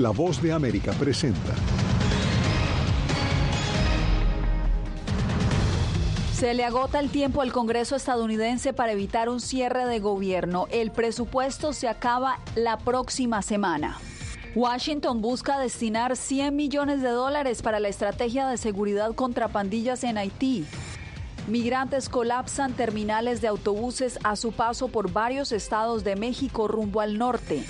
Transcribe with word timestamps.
La 0.00 0.10
voz 0.10 0.42
de 0.42 0.50
América 0.50 0.90
presenta. 0.92 1.54
Se 6.32 6.52
le 6.52 6.64
agota 6.64 6.98
el 6.98 7.10
tiempo 7.10 7.42
al 7.42 7.52
Congreso 7.52 7.94
estadounidense 7.94 8.72
para 8.72 8.90
evitar 8.90 9.28
un 9.28 9.40
cierre 9.40 9.86
de 9.86 10.00
gobierno. 10.00 10.66
El 10.72 10.90
presupuesto 10.90 11.72
se 11.72 11.86
acaba 11.86 12.40
la 12.56 12.76
próxima 12.76 13.40
semana. 13.40 13.96
Washington 14.56 15.20
busca 15.20 15.60
destinar 15.60 16.16
100 16.16 16.56
millones 16.56 17.00
de 17.00 17.10
dólares 17.10 17.62
para 17.62 17.78
la 17.78 17.88
estrategia 17.88 18.48
de 18.48 18.56
seguridad 18.56 19.14
contra 19.14 19.46
pandillas 19.46 20.02
en 20.02 20.18
Haití. 20.18 20.66
Migrantes 21.46 22.08
colapsan 22.08 22.72
terminales 22.72 23.40
de 23.40 23.46
autobuses 23.46 24.18
a 24.24 24.34
su 24.34 24.50
paso 24.50 24.88
por 24.88 25.12
varios 25.12 25.52
estados 25.52 26.02
de 26.02 26.16
México 26.16 26.66
rumbo 26.66 27.00
al 27.00 27.16
norte. 27.16 27.64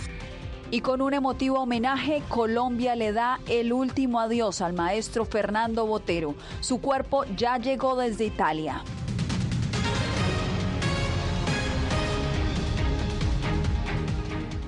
Y 0.74 0.80
con 0.80 1.01
un 1.01 1.14
emotivo 1.14 1.60
homenaje, 1.60 2.20
Colombia 2.28 2.96
le 2.96 3.12
da 3.12 3.38
el 3.46 3.73
último 3.73 4.19
adiós 4.19 4.60
al 4.60 4.73
maestro 4.73 5.24
Fernando 5.24 5.87
Botero. 5.87 6.34
Su 6.59 6.80
cuerpo 6.80 7.24
ya 7.37 7.59
llegó 7.59 7.95
desde 7.95 8.24
Italia. 8.24 8.83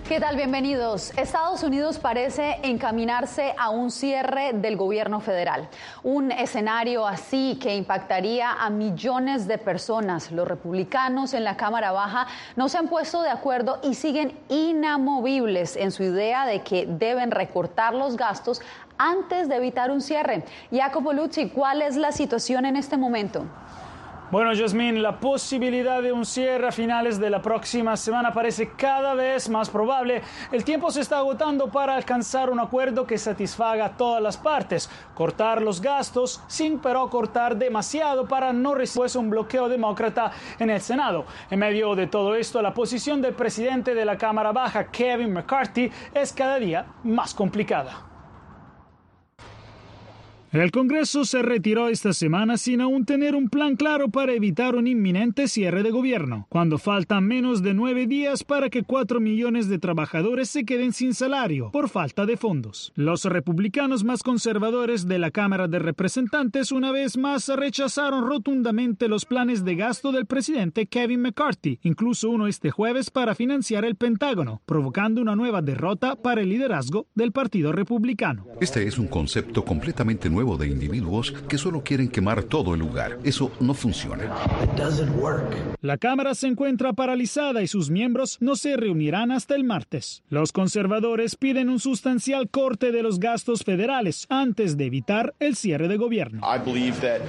¿Qué 0.09 0.21
tal? 0.21 0.37
Bienvenidos. 0.37 1.11
Estados 1.17 1.65
Unidos 1.65 1.99
parece 1.99 2.61
encaminarse 2.63 3.57
a 3.59 3.71
un 3.71 3.91
cierre 3.91 4.53
del 4.53 4.77
gobierno 4.77 5.19
federal. 5.19 5.69
Un 6.05 6.31
escenario 6.31 7.09
así 7.09 7.59
que 7.61 7.75
impactaría 7.75 8.53
a 8.53 8.71
millones 8.71 9.49
de 9.49 9.59
personas. 9.59 10.31
Los 10.31 10.47
republicanos 10.47 11.35
en 11.35 11.43
la 11.43 11.57
Cámara 11.57 11.91
Baja 11.91 12.29
no 12.55 12.69
se 12.69 12.79
han 12.79 12.87
puesto 12.87 13.21
de 13.23 13.31
acuerdo 13.31 13.81
y 13.83 13.95
siguen 13.95 14.39
inamovibles 14.49 15.75
en 15.75 15.91
su 15.91 16.05
idea 16.05 16.47
de 16.47 16.63
que 16.63 16.87
deben 16.87 17.33
recortar 17.33 17.93
los 17.93 18.17
gastos 18.17 18.63
antes 18.99 19.49
de 19.49 19.57
evitar 19.57 19.91
un 19.91 20.01
cierre. 20.01 20.45
Jacopo 20.71 21.13
Luzzi, 21.15 21.49
¿cuál 21.49 21.83
es 21.83 21.97
la 21.97 22.13
situación 22.13 22.65
en 22.65 22.77
este 22.77 22.97
momento? 22.97 23.45
Bueno, 24.29 24.51
Jasmine, 24.57 24.99
la 24.99 25.21
posibilidad 25.21 26.03
de 26.03 26.11
un 26.11 26.27
cierre 26.27 26.67
a 26.67 26.73
finales 26.73 27.21
de 27.21 27.31
la 27.31 27.41
próxima 27.41 27.97
semana 27.97 28.35
parece 28.35 28.71
cada 28.71 29.15
vez 29.15 29.49
más 29.49 29.71
probable. 29.71 30.21
El 30.51 30.65
tiempo 30.65 30.91
se 30.91 31.03
está 31.03 31.19
agotando 31.19 31.69
para 31.69 31.95
alcanzar 31.95 32.51
un 32.51 32.59
acuerdo 32.59 33.07
que 33.07 33.19
satisfaga 33.19 33.85
a 33.85 33.97
todas 33.97 34.21
las 34.21 34.37
partes. 34.37 34.91
Cortar 35.15 35.63
los 35.63 35.81
gastos 35.81 36.43
sin 36.49 36.81
pero 36.81 37.09
cortar 37.09 37.57
demasiado 37.57 38.27
para 38.27 38.53
no 38.53 38.75
recibir 38.75 39.17
un 39.17 39.31
bloqueo 39.31 39.69
demócrata 39.69 40.33
en 40.59 40.71
el 40.71 40.81
Senado. 40.81 41.27
En 41.49 41.61
medio 41.61 41.95
de 41.95 42.09
todo 42.09 42.35
esto, 42.35 42.61
la 42.61 42.75
posición 42.75 43.23
del 43.23 43.35
presidente 43.35 43.95
de 43.95 44.05
la 44.05 44.19
Cámara 44.19 44.51
Baja, 44.51 44.91
Kevin 44.91 45.35
McCarthy, 45.35 45.89
es 46.13 46.33
cada 46.33 46.59
día 46.59 46.87
más 47.05 47.33
complicada. 47.33 48.06
El 50.53 50.71
Congreso 50.71 51.25
se 51.25 51.43
retiró 51.43 51.89
esta 51.89 52.13
semana 52.13 52.57
sin 52.57 52.81
aún 52.81 53.05
tener 53.05 53.35
un 53.35 53.49
plan 53.49 53.75
claro 53.75 54.09
para 54.11 54.33
evitar 54.33 54.77
un 54.77 54.87
inminente 54.87 55.49
cierre 55.49 55.83
de 55.83 55.91
gobierno, 55.91 56.47
cuando 56.49 56.79
faltan 56.79 57.27
menos 57.27 57.65
de 57.65 57.75
nueve 57.75 58.07
días 58.07 58.45
para 58.45 58.71
que 58.71 58.85
cuatro 58.85 59.19
millones 59.19 59.69
de 59.69 59.81
trabajadores 59.81 60.49
se 60.49 60.65
queden 60.65 60.93
sin 60.93 61.15
salario 61.15 61.73
por 61.73 61.89
falta 61.89 62.27
de 62.27 62.37
fondos. 62.37 62.93
Los 62.95 63.25
republicanos 63.25 64.05
más 64.05 64.23
conservadores 64.23 65.09
de 65.09 65.19
la 65.19 65.33
Cámara 65.33 65.67
de 65.67 65.81
Representantes 65.81 66.71
una 66.71 66.93
vez 66.93 67.19
más 67.19 67.49
rechazaron 67.49 68.25
rotundamente 68.25 69.09
los 69.09 69.25
planes 69.25 69.65
de 69.65 69.75
gasto 69.75 70.13
del 70.13 70.27
presidente 70.27 70.87
Kevin 70.87 71.23
McCarthy, 71.23 71.81
incluso 71.83 72.31
uno 72.31 72.47
este 72.47 72.71
jueves 72.71 73.11
para 73.11 73.35
financiar 73.35 73.85
el 73.85 73.97
Pentágono, 73.97 74.63
provocando 74.65 75.21
una 75.21 75.35
nueva 75.35 75.61
derrota 75.61 76.15
para 76.15 76.43
el 76.43 76.51
liderazgo 76.51 77.09
del 77.17 77.33
Partido 77.33 77.73
Republicano. 77.73 78.47
Este 78.61 78.87
es 78.87 78.97
un 78.97 79.09
concepto 79.09 79.65
completamente 79.65 80.31
nuevo 80.31 80.36
de 80.37 80.69
individuos 80.69 81.33
que 81.49 81.57
solo 81.57 81.83
quieren 81.83 82.09
quemar 82.09 82.43
todo 82.43 82.75
el 82.75 82.81
lugar. 82.81 83.19
Eso 83.25 83.51
no 83.59 83.73
funciona. 83.73 84.31
La 85.81 85.97
Cámara 85.97 86.35
se 86.35 86.47
encuentra 86.47 86.93
paralizada 86.93 87.63
y 87.63 87.67
sus 87.67 87.89
miembros 87.89 88.37
no 88.41 88.55
se 88.55 88.77
reunirán 88.77 89.31
hasta 89.31 89.55
el 89.55 89.65
martes. 89.65 90.23
Los 90.29 90.53
conservadores 90.53 91.37
piden 91.37 91.71
un 91.71 91.81
sustancial 91.81 92.51
corte 92.51 92.93
de 92.93 93.03
los 93.03 93.19
gastos 93.19 93.65
federales 93.65 94.27
antes 94.29 94.77
de 94.77 94.85
evitar 94.85 95.35
el 95.41 95.57
cierre 95.57 95.89
de 95.89 95.97
gobierno. 95.97 96.43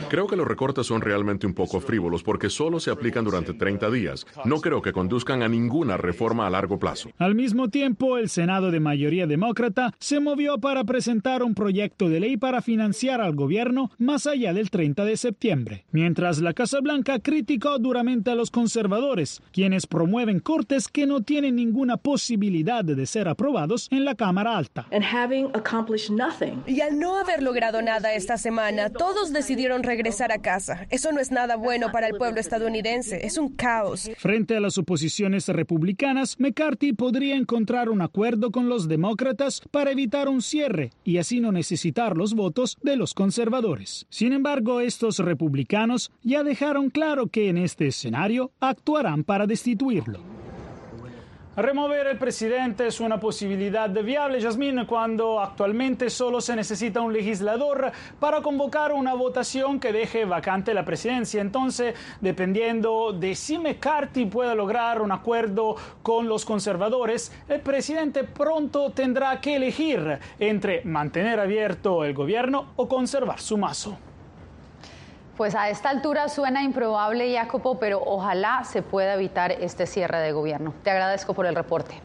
Creo 0.10 0.28
que 0.28 0.36
los 0.36 0.48
recortes 0.48 0.86
son 0.86 1.00
realmente 1.00 1.48
un 1.48 1.54
poco 1.54 1.80
frívolos 1.80 2.24
porque 2.24 2.50
solo 2.50 2.82
se 2.82 2.92
aplican 2.92 3.24
durante 3.24 3.54
30 3.54 3.90
días. 3.90 4.28
No 4.44 4.60
creo 4.60 4.82
que 4.82 4.92
conduzcan 4.92 5.44
a 5.44 5.48
ninguna 5.48 5.96
reforma 5.96 6.46
a 6.46 6.50
largo 6.50 6.78
plazo. 6.78 7.10
Al 7.18 7.36
mismo 7.36 7.70
tiempo, 7.70 8.18
el 8.18 8.28
Senado 8.28 8.70
de 8.70 8.82
mayoría 8.82 9.28
demócrata 9.28 9.94
se 9.98 10.20
movió 10.20 10.58
para 10.58 10.84
presentar 10.84 11.42
un 11.42 11.56
proyecto 11.56 12.10
de 12.10 12.20
ley 12.20 12.36
para 12.36 12.62
financiar 12.62 12.97
al 13.06 13.36
gobierno 13.36 13.92
más 14.00 14.26
allá 14.26 14.54
del 14.54 14.72
30 14.72 15.06
de 15.06 15.18
septiembre, 15.18 15.86
mientras 15.92 16.40
la 16.40 16.54
Casa 16.54 16.80
Blanca 16.82 17.20
criticó 17.20 17.78
duramente 17.78 18.32
a 18.32 18.36
los 18.36 18.50
conservadores, 18.50 19.42
quienes 19.52 19.86
promueven 19.86 20.40
cortes 20.40 20.88
que 20.88 21.06
no 21.06 21.22
tienen 21.22 21.56
ninguna 21.56 21.98
posibilidad 21.98 22.84
de 22.84 23.06
ser 23.06 23.28
aprobados 23.28 23.88
en 23.92 24.04
la 24.04 24.16
Cámara 24.16 24.58
Alta. 24.58 24.88
Y 26.66 26.82
al 26.82 27.00
no 27.00 27.18
haber 27.18 27.44
logrado 27.44 27.82
nada 27.84 28.14
esta 28.14 28.38
semana, 28.38 28.90
todos 28.90 29.32
decidieron 29.32 29.84
regresar 29.84 30.32
a 30.32 30.40
casa. 30.40 30.88
Eso 30.90 31.12
no 31.12 31.20
es 31.20 31.32
nada 31.32 31.56
bueno 31.56 31.92
para 31.92 32.08
el 32.08 32.18
pueblo 32.18 32.40
estadounidense, 32.40 33.26
es 33.28 33.38
un 33.38 33.50
caos. 33.50 34.10
Frente 34.18 34.58
a 34.58 34.60
las 34.60 34.80
oposiciones 34.80 35.48
republicanas, 35.48 36.40
McCarthy 36.40 36.94
podría 36.94 37.36
encontrar 37.36 37.90
un 37.90 38.02
acuerdo 38.02 38.52
con 38.52 38.70
los 38.70 38.88
demócratas 38.88 39.62
para 39.70 39.92
evitar 39.92 40.30
un 40.30 40.42
cierre 40.42 40.92
y 41.04 41.20
así 41.20 41.40
no 41.40 41.52
necesitar 41.52 42.18
los 42.18 42.34
votos 42.34 42.78
de 42.88 42.98
los 42.98 43.14
conservadores. 43.14 44.08
Sin 44.10 44.34
embargo, 44.34 44.80
estos 44.80 45.20
republicanos 45.20 46.12
ya 46.24 46.44
dejaron 46.44 46.90
claro 46.90 47.28
que 47.28 47.50
en 47.50 47.58
este 47.58 47.88
escenario 47.88 48.52
actuarán 48.60 49.24
para 49.24 49.46
destituirlo. 49.46 50.37
Remover 51.58 52.06
el 52.06 52.20
presidente 52.20 52.86
es 52.86 53.00
una 53.00 53.20
posibilidad 53.20 53.90
viable, 53.90 54.40
Jasmine, 54.40 54.86
cuando 54.86 55.40
actualmente 55.40 56.12
solo 56.12 56.40
se 56.40 56.56
necesita 56.56 57.02
un 57.02 57.12
legislador 57.12 57.92
para 58.20 58.44
convocar 58.44 58.94
una 58.94 59.16
votación 59.16 59.80
que 59.80 59.92
deje 59.92 60.26
vacante 60.26 60.76
la 60.76 60.86
presidencia. 60.86 61.42
Entonces, 61.42 61.96
dependiendo 62.22 63.12
de 63.12 63.34
si 63.34 63.58
McCarthy 63.58 64.28
pueda 64.28 64.54
lograr 64.54 65.02
un 65.02 65.12
acuerdo 65.12 65.76
con 66.04 66.30
los 66.30 66.46
conservadores, 66.46 67.32
el 67.50 67.62
presidente 67.62 68.24
pronto 68.24 68.92
tendrá 68.92 69.42
que 69.42 69.56
elegir 69.56 70.20
entre 70.38 70.84
mantener 70.84 71.40
abierto 71.40 72.06
el 72.06 72.14
gobierno 72.14 72.68
o 72.76 72.88
conservar 72.88 73.40
su 73.40 73.58
mazo. 73.58 73.98
Pues 75.38 75.54
a 75.54 75.70
esta 75.70 75.90
altura 75.90 76.30
suena 76.30 76.64
improbable, 76.64 77.32
Jacopo, 77.32 77.78
pero 77.78 78.02
ojalá 78.04 78.64
se 78.64 78.82
pueda 78.82 79.14
evitar 79.14 79.52
este 79.52 79.86
cierre 79.86 80.20
de 80.20 80.32
gobierno. 80.32 80.74
Te 80.82 80.90
agradezco 80.90 81.36
por 81.36 81.46
el 81.46 81.54
reporte. 81.54 82.02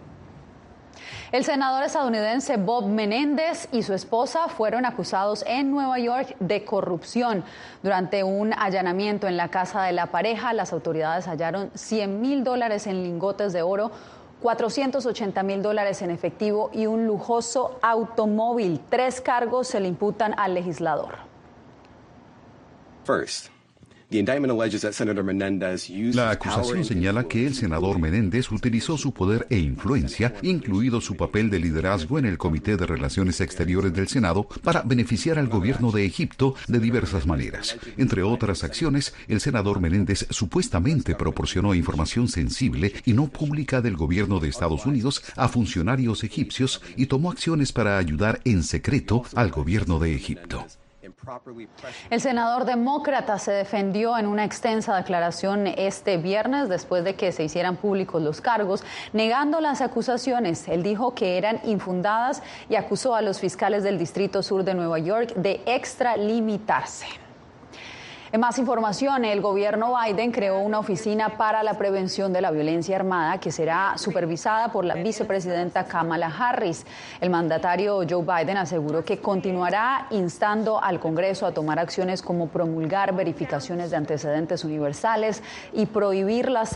El 1.32 1.42
senador 1.42 1.82
estadounidense 1.82 2.58
Bob 2.58 2.88
Menéndez 2.88 3.70
y 3.72 3.84
su 3.84 3.94
esposa 3.94 4.48
fueron 4.48 4.84
acusados 4.84 5.44
en 5.46 5.70
Nueva 5.70 5.98
York 5.98 6.36
de 6.40 6.66
corrupción. 6.66 7.42
Durante 7.82 8.22
un 8.22 8.52
allanamiento 8.52 9.26
en 9.26 9.38
la 9.38 9.48
casa 9.48 9.84
de 9.84 9.92
la 9.92 10.08
pareja, 10.08 10.52
las 10.52 10.74
autoridades 10.74 11.26
hallaron 11.26 11.70
100 11.74 12.20
mil 12.20 12.44
dólares 12.44 12.86
en 12.86 13.02
lingotes 13.02 13.54
de 13.54 13.62
oro 13.62 13.92
480 14.42 15.42
mil 15.42 15.62
dólares 15.62 16.02
en 16.02 16.10
efectivo 16.10 16.68
y 16.70 16.86
un 16.86 17.06
lujoso 17.06 17.78
automóvil. 17.80 18.82
Tres 18.90 19.22
cargos 19.22 19.68
se 19.68 19.80
le 19.80 19.88
imputan 19.88 20.34
al 20.38 20.52
legislador. 20.52 21.31
La 26.12 26.30
acusación 26.30 26.84
señala 26.84 27.24
que 27.24 27.46
el 27.46 27.54
senador 27.54 27.98
Menéndez 27.98 28.52
utilizó 28.52 28.98
su 28.98 29.12
poder 29.12 29.46
e 29.48 29.58
influencia, 29.58 30.34
incluido 30.42 31.00
su 31.00 31.16
papel 31.16 31.48
de 31.48 31.58
liderazgo 31.58 32.18
en 32.18 32.26
el 32.26 32.36
Comité 32.36 32.76
de 32.76 32.86
Relaciones 32.86 33.40
Exteriores 33.40 33.94
del 33.94 34.08
Senado, 34.08 34.46
para 34.62 34.82
beneficiar 34.82 35.38
al 35.38 35.48
gobierno 35.48 35.92
de 35.92 36.04
Egipto 36.04 36.54
de 36.68 36.78
diversas 36.78 37.26
maneras. 37.26 37.78
Entre 37.96 38.22
otras 38.22 38.64
acciones, 38.64 39.14
el 39.28 39.40
senador 39.40 39.80
Menéndez 39.80 40.26
supuestamente 40.28 41.14
proporcionó 41.14 41.74
información 41.74 42.28
sensible 42.28 42.92
y 43.06 43.14
no 43.14 43.28
pública 43.28 43.80
del 43.80 43.96
gobierno 43.96 44.40
de 44.40 44.48
Estados 44.48 44.84
Unidos 44.84 45.24
a 45.36 45.48
funcionarios 45.48 46.22
egipcios 46.22 46.82
y 46.96 47.06
tomó 47.06 47.30
acciones 47.30 47.72
para 47.72 47.96
ayudar 47.96 48.42
en 48.44 48.62
secreto 48.62 49.24
al 49.34 49.50
gobierno 49.50 49.98
de 49.98 50.14
Egipto. 50.14 50.66
El 52.10 52.20
senador 52.20 52.64
demócrata 52.64 53.38
se 53.38 53.52
defendió 53.52 54.16
en 54.16 54.26
una 54.26 54.44
extensa 54.44 54.96
declaración 54.96 55.66
este 55.66 56.16
viernes 56.16 56.68
después 56.68 57.02
de 57.04 57.14
que 57.14 57.32
se 57.32 57.44
hicieran 57.44 57.76
públicos 57.76 58.22
los 58.22 58.40
cargos, 58.40 58.84
negando 59.12 59.60
las 59.60 59.80
acusaciones. 59.80 60.68
Él 60.68 60.82
dijo 60.82 61.14
que 61.14 61.38
eran 61.38 61.60
infundadas 61.64 62.42
y 62.68 62.76
acusó 62.76 63.14
a 63.14 63.22
los 63.22 63.40
fiscales 63.40 63.82
del 63.82 63.98
Distrito 63.98 64.42
Sur 64.42 64.64
de 64.64 64.74
Nueva 64.74 64.98
York 64.98 65.34
de 65.34 65.60
extralimitarse. 65.66 67.21
En 68.32 68.40
más 68.40 68.58
información, 68.58 69.26
el 69.26 69.42
gobierno 69.42 69.94
Biden 69.94 70.32
creó 70.32 70.60
una 70.60 70.78
oficina 70.78 71.36
para 71.36 71.62
la 71.62 71.74
prevención 71.74 72.32
de 72.32 72.40
la 72.40 72.50
violencia 72.50 72.96
armada 72.96 73.36
que 73.36 73.52
será 73.52 73.98
supervisada 73.98 74.72
por 74.72 74.86
la 74.86 74.94
vicepresidenta 74.94 75.84
Kamala 75.84 76.28
Harris. 76.34 76.86
El 77.20 77.28
mandatario 77.28 78.00
Joe 78.08 78.24
Biden 78.24 78.56
aseguró 78.56 79.04
que 79.04 79.18
continuará 79.18 80.06
instando 80.08 80.82
al 80.82 80.98
Congreso 80.98 81.44
a 81.44 81.52
tomar 81.52 81.78
acciones 81.78 82.22
como 82.22 82.48
promulgar 82.48 83.14
verificaciones 83.14 83.90
de 83.90 83.98
antecedentes 83.98 84.64
universales 84.64 85.42
y 85.74 85.84
prohibir 85.84 86.48
las, 86.48 86.74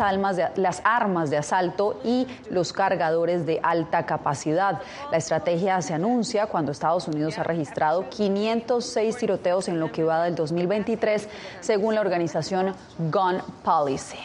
las 0.57 0.83
armas 0.85 1.31
de 1.31 1.39
asalto 1.39 1.99
y 2.05 2.27
los 2.51 2.75
cargadores 2.75 3.47
de 3.47 3.61
alta 3.63 4.05
capacidad. 4.05 4.83
La 5.11 5.17
estrategia 5.17 5.81
se 5.81 5.95
anuncia 5.95 6.49
cuando 6.49 6.71
Estados 6.71 7.09
Unidos 7.09 7.39
ha 7.39 7.45
registrado 7.45 8.11
506 8.11 9.17
tiroteos 9.17 9.69
en 9.69 9.81
lo 9.81 9.91
que 9.91 10.05
va 10.05 10.23
del 10.23 10.35
2023 10.35 11.31
según 11.61 11.95
la 11.95 12.01
organización 12.01 12.75
Gun 12.99 13.43
Policy. 13.63 14.19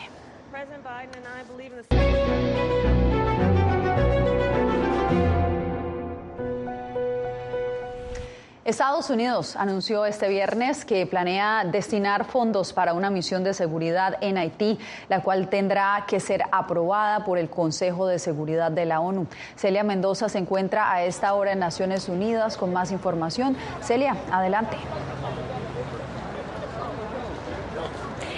Estados 8.63 9.09
Unidos 9.09 9.55
anunció 9.55 10.05
este 10.05 10.29
viernes 10.29 10.85
que 10.85 11.07
planea 11.07 11.65
destinar 11.65 12.25
fondos 12.25 12.73
para 12.73 12.93
una 12.93 13.09
misión 13.09 13.43
de 13.43 13.55
seguridad 13.55 14.17
en 14.21 14.37
Haití, 14.37 14.77
la 15.09 15.23
cual 15.23 15.49
tendrá 15.49 16.05
que 16.07 16.19
ser 16.19 16.43
aprobada 16.51 17.25
por 17.25 17.39
el 17.39 17.49
Consejo 17.49 18.05
de 18.05 18.19
Seguridad 18.19 18.71
de 18.71 18.85
la 18.85 18.99
ONU. 18.99 19.25
Celia 19.55 19.83
Mendoza 19.83 20.29
se 20.29 20.37
encuentra 20.37 20.89
a 20.89 21.03
esta 21.03 21.33
hora 21.33 21.53
en 21.53 21.59
Naciones 21.59 22.07
Unidas 22.07 22.55
con 22.55 22.71
más 22.71 22.91
información. 22.91 23.57
Celia, 23.81 24.15
adelante. 24.31 24.77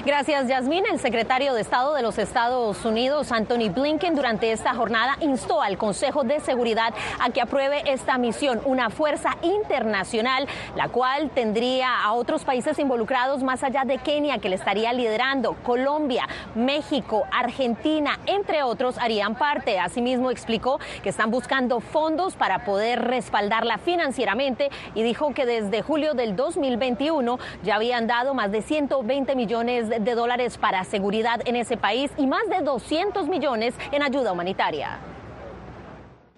Gracias, 0.05 0.49
Yasmín. 0.49 0.83
El 0.85 0.99
secretario 0.99 1.53
de 1.53 1.61
Estado 1.61 1.93
de 1.93 2.01
los 2.01 2.17
Estados 2.17 2.83
Unidos, 2.83 3.31
Anthony 3.31 3.69
Blinken, 3.73 4.15
durante 4.15 4.51
esta 4.51 4.75
jornada 4.75 5.15
instó 5.21 5.61
al 5.61 5.77
Consejo 5.77 6.25
de 6.25 6.41
Seguridad 6.41 6.93
a 7.21 7.29
que 7.29 7.39
apruebe 7.39 7.83
esta 7.85 8.17
misión, 8.17 8.59
una 8.65 8.89
fuerza 8.89 9.37
internacional, 9.41 10.45
la 10.75 10.89
cual 10.89 11.29
tendría 11.29 12.03
a 12.03 12.11
otros 12.11 12.43
países 12.43 12.79
involucrados 12.79 13.43
más 13.43 13.63
allá 13.63 13.85
de 13.85 13.97
Kenia, 13.97 14.39
que 14.39 14.49
le 14.49 14.57
estaría 14.57 14.91
liderando. 14.91 15.55
Colombia, 15.63 16.27
México, 16.53 17.23
Argentina, 17.31 18.19
entre 18.25 18.61
otros, 18.61 18.97
harían 18.97 19.35
parte. 19.35 19.79
Asimismo, 19.79 20.31
explicó 20.31 20.81
que 21.01 21.07
están 21.07 21.31
buscando 21.31 21.79
fondos 21.79 22.35
para 22.35 22.65
poder 22.65 23.01
respaldarla 23.03 23.77
financieramente 23.77 24.69
y 24.95 25.03
dijo 25.03 25.33
que 25.33 25.45
desde 25.45 25.81
julio 25.81 26.13
del 26.13 26.35
2021 26.35 27.39
ya 27.63 27.75
habían 27.75 28.05
dado 28.05 28.33
más 28.33 28.51
de 28.51 28.61
120 28.61 29.33
millones 29.37 29.87
de 29.87 29.92
de 29.99 30.15
dólares 30.15 30.57
para 30.57 30.83
seguridad 30.83 31.41
en 31.45 31.55
ese 31.55 31.77
país 31.77 32.11
y 32.17 32.27
más 32.27 32.47
de 32.49 32.61
200 32.61 33.27
millones 33.27 33.73
en 33.91 34.03
ayuda 34.03 34.31
humanitaria. 34.31 34.99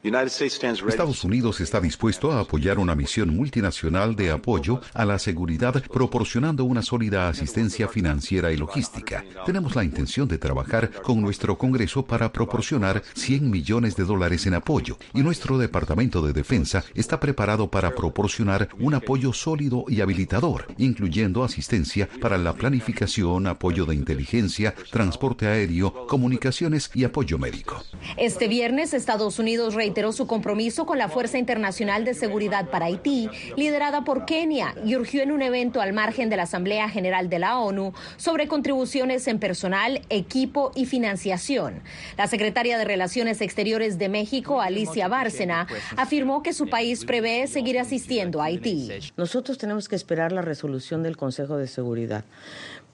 Estados 0.06 1.24
Unidos 1.24 1.60
está 1.62 1.82
dispuesto 1.82 2.32
a 2.32 2.42
apoyar 2.42 2.78
una 2.78 2.94
misión 2.94 3.36
multinacional 3.36 4.16
de 4.16 4.30
apoyo 4.30 4.80
a 4.94 5.04
la 5.04 5.18
seguridad 5.18 5.82
proporcionando 5.92 6.64
una 6.64 6.84
sólida 6.84 7.28
asistencia 7.28 7.88
financiera 7.88 8.52
y 8.52 8.58
logística. 8.58 9.26
Tenemos 9.48 9.76
la 9.76 9.84
intención 9.84 10.28
de 10.28 10.38
trabajar 10.38 10.92
con 11.02 11.22
nuestro 11.22 11.58
Congreso 11.58 12.06
para 12.06 12.32
proporcionar 12.32 13.02
100 13.16 13.50
millones 13.50 13.96
de 13.96 14.04
dólares 14.04 14.46
en 14.46 14.54
apoyo 14.54 15.00
y 15.16 15.22
nuestro 15.22 15.58
Departamento 15.58 16.22
de 16.22 16.34
Defensa 16.34 16.84
está 16.94 17.20
preparado 17.20 17.72
para 17.72 17.96
proporcionar 17.96 18.70
un 18.78 18.94
apoyo 18.94 19.34
sólido 19.34 19.86
y 19.88 20.02
habilitador, 20.02 20.68
incluyendo 20.78 21.44
asistencia 21.44 22.08
para 22.22 22.38
la 22.38 22.54
planificación, 22.54 23.48
apoyo 23.48 23.86
de 23.86 23.96
inteligencia, 23.96 24.76
transporte 24.92 25.48
aéreo, 25.48 26.06
comunicaciones 26.06 26.92
y 26.94 27.06
apoyo 27.06 27.40
médico. 27.40 27.84
Este 28.18 28.48
viernes 28.48 28.94
Estados 28.94 29.40
Unidos 29.40 29.74
reiteró 29.74 29.95
su 29.96 30.28
compromiso 30.28 30.86
con 30.86 30.98
la 30.98 31.08
Fuerza 31.08 31.38
Internacional 31.38 32.04
de 32.04 32.14
Seguridad 32.14 32.70
para 32.70 32.88
Haití, 32.88 33.30
liderada 33.56 34.04
por 34.04 34.26
Kenia, 34.26 34.76
y 34.86 34.96
urgió 34.96 35.24
en 35.24 35.32
un 35.32 35.42
evento 35.42 35.80
al 35.80 35.94
margen 35.94 36.30
de 36.30 36.36
la 36.36 36.44
Asamblea 36.44 36.90
General 36.90 37.30
de 37.30 37.40
la 37.40 37.60
ONU 37.60 37.94
sobre 38.18 38.50
contribuciones 38.50 39.26
en 39.28 39.40
personal, 39.40 40.02
equipo 40.10 40.72
y 40.76 40.86
financiación. 40.86 41.82
La 42.18 42.28
secretaria 42.28 42.78
de 42.78 42.84
Relaciones 42.84 43.40
Exteriores 43.40 43.98
de 43.98 44.10
México, 44.10 44.60
Alicia 44.60 45.08
Bárcena, 45.08 45.66
afirmó 45.96 46.44
que 46.44 46.52
su 46.52 46.68
país 46.70 47.06
prevé 47.06 47.48
seguir 47.48 47.80
asistiendo 47.80 48.42
a 48.42 48.46
Haití. 48.46 48.92
Nosotros 49.16 49.58
tenemos 49.58 49.88
que 49.88 49.96
esperar 49.96 50.34
la 50.34 50.42
resolución 50.42 51.04
del 51.04 51.16
Consejo 51.16 51.56
de 51.58 51.68
Seguridad 51.68 52.26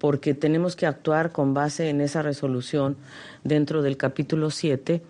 porque 0.02 0.34
tenemos 0.34 0.76
que 0.76 0.88
actuar 0.88 1.32
con 1.32 1.54
base 1.54 1.90
en 1.90 2.02
esa 2.02 2.24
resolución 2.24 2.98
dentro 3.44 3.84
del 3.84 3.98
capítulo 3.98 4.50
7 4.50 5.04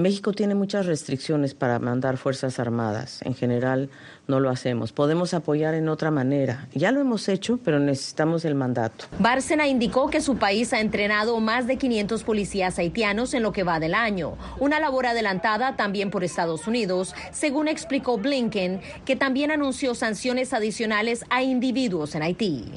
México 0.00 0.32
tiene 0.32 0.54
muchas 0.54 0.86
restricciones 0.86 1.54
para 1.54 1.78
mandar 1.78 2.16
Fuerzas 2.16 2.58
Armadas. 2.58 3.20
En 3.22 3.34
general 3.34 3.90
no 4.26 4.40
lo 4.40 4.48
hacemos. 4.48 4.92
Podemos 4.92 5.34
apoyar 5.34 5.74
en 5.74 5.88
otra 5.88 6.10
manera. 6.10 6.68
Ya 6.72 6.90
lo 6.90 7.00
hemos 7.00 7.28
hecho, 7.28 7.58
pero 7.62 7.78
necesitamos 7.78 8.44
el 8.44 8.54
mandato. 8.54 9.04
Bárcena 9.18 9.68
indicó 9.68 10.08
que 10.08 10.20
su 10.20 10.36
país 10.36 10.72
ha 10.72 10.80
entrenado 10.80 11.38
más 11.40 11.66
de 11.66 11.76
500 11.76 12.24
policías 12.24 12.78
haitianos 12.78 13.34
en 13.34 13.42
lo 13.42 13.52
que 13.52 13.62
va 13.62 13.78
del 13.78 13.94
año. 13.94 14.36
Una 14.58 14.80
labor 14.80 15.06
adelantada 15.06 15.76
también 15.76 16.10
por 16.10 16.24
Estados 16.24 16.66
Unidos, 16.66 17.14
según 17.30 17.68
explicó 17.68 18.16
Blinken, 18.16 18.80
que 19.04 19.16
también 19.16 19.50
anunció 19.50 19.94
sanciones 19.94 20.54
adicionales 20.54 21.24
a 21.28 21.42
individuos 21.42 22.14
en 22.14 22.22
Haití. 22.22 22.72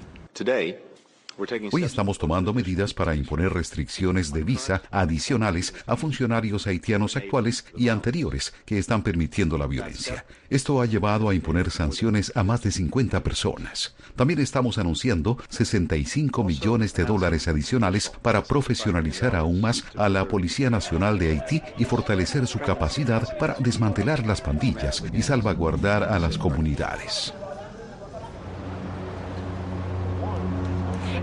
Hoy 1.71 1.83
estamos 1.83 2.19
tomando 2.19 2.53
medidas 2.53 2.94
para 2.94 3.15
imponer 3.15 3.51
restricciones 3.51 4.31
de 4.31 4.44
visa 4.44 4.83
adicionales 4.91 5.74
a 5.88 5.95
funcionarios 5.95 6.68
haitianos 6.68 7.15
actuales 7.15 7.65
y 7.75 7.89
anteriores 7.89 8.53
que 8.65 8.77
están 8.77 9.01
permitiendo 9.01 9.57
la 9.57 9.65
violencia. 9.65 10.25
Esto 10.50 10.80
ha 10.80 10.85
llevado 10.85 11.30
a 11.30 11.33
imponer 11.33 11.71
sanciones 11.71 12.31
a 12.35 12.44
más 12.44 12.62
de 12.62 12.71
50 12.71 13.24
personas. 13.24 13.95
También 14.15 14.39
estamos 14.39 14.77
anunciando 14.77 15.39
65 15.50 16.44
millones 16.44 16.94
de 16.94 17.06
dólares 17.06 17.47
adicionales 17.47 18.12
para 18.21 18.44
profesionalizar 18.44 19.35
aún 19.35 19.59
más 19.59 19.83
a 19.95 20.09
la 20.09 20.27
Policía 20.27 20.69
Nacional 20.69 21.18
de 21.18 21.31
Haití 21.31 21.63
y 21.80 21.85
fortalecer 21.85 22.45
su 22.45 22.59
capacidad 22.59 23.38
para 23.39 23.56
desmantelar 23.59 24.25
las 24.27 24.41
pandillas 24.41 25.03
y 25.12 25.24
salvaguardar 25.24 26.03
a 26.03 26.19
las 26.19 26.38
comunidades. 26.38 27.33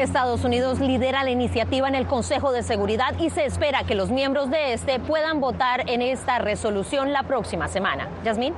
Estados 0.02 0.44
Unidos 0.44 0.80
lidera 0.80 1.24
la 1.24 1.30
iniciativa 1.30 1.86
en 1.86 1.94
el 1.94 2.06
Consejo 2.06 2.52
de 2.52 2.62
Seguridad 2.62 3.18
y 3.18 3.28
se 3.28 3.44
espera 3.44 3.84
que 3.84 3.94
los 3.94 4.10
miembros 4.10 4.50
de 4.50 4.72
este 4.72 4.98
puedan 4.98 5.40
votar 5.40 5.90
en 5.90 6.00
esta 6.00 6.38
resolución 6.38 7.12
la 7.12 7.24
próxima 7.24 7.68
semana. 7.68 8.08
Yasmín. 8.24 8.54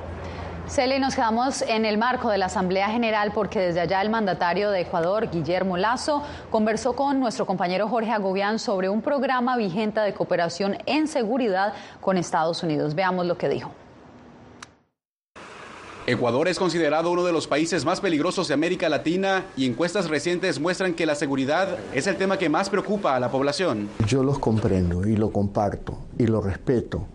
Celi, 0.67 0.97
nos 0.99 1.15
quedamos 1.15 1.61
en 1.63 1.83
el 1.83 1.97
marco 1.97 2.29
de 2.29 2.37
la 2.37 2.45
Asamblea 2.45 2.89
General 2.89 3.31
porque 3.33 3.59
desde 3.59 3.81
allá 3.81 4.01
el 4.01 4.09
mandatario 4.09 4.71
de 4.71 4.81
Ecuador, 4.81 5.29
Guillermo 5.29 5.75
Lazo, 5.75 6.23
conversó 6.49 6.95
con 6.95 7.19
nuestro 7.19 7.45
compañero 7.45 7.89
Jorge 7.89 8.11
Agobián 8.11 8.57
sobre 8.59 8.87
un 8.87 9.01
programa 9.01 9.57
vigente 9.57 9.99
de 9.99 10.13
cooperación 10.13 10.77
en 10.85 11.09
seguridad 11.09 11.73
con 11.99 12.17
Estados 12.17 12.63
Unidos. 12.63 12.95
Veamos 12.95 13.25
lo 13.25 13.37
que 13.37 13.49
dijo. 13.49 13.71
Ecuador 16.05 16.49
es 16.49 16.59
considerado 16.59 17.11
uno 17.11 17.23
de 17.23 17.31
los 17.31 17.47
países 17.47 17.85
más 17.85 18.01
peligrosos 18.01 18.49
de 18.49 18.53
América 18.53 18.89
Latina 18.89 19.45
y 19.55 19.65
encuestas 19.65 20.09
recientes 20.09 20.59
muestran 20.59 20.95
que 20.95 21.05
la 21.05 21.15
seguridad 21.15 21.77
es 21.93 22.07
el 22.07 22.17
tema 22.17 22.37
que 22.37 22.49
más 22.49 22.69
preocupa 22.69 23.15
a 23.15 23.21
la 23.21 23.31
población. 23.31 23.87
Yo 24.05 24.21
los 24.21 24.37
comprendo 24.37 25.07
y 25.07 25.15
lo 25.15 25.31
comparto 25.31 25.97
y 26.19 26.27
lo 26.27 26.41
respeto, 26.41 27.07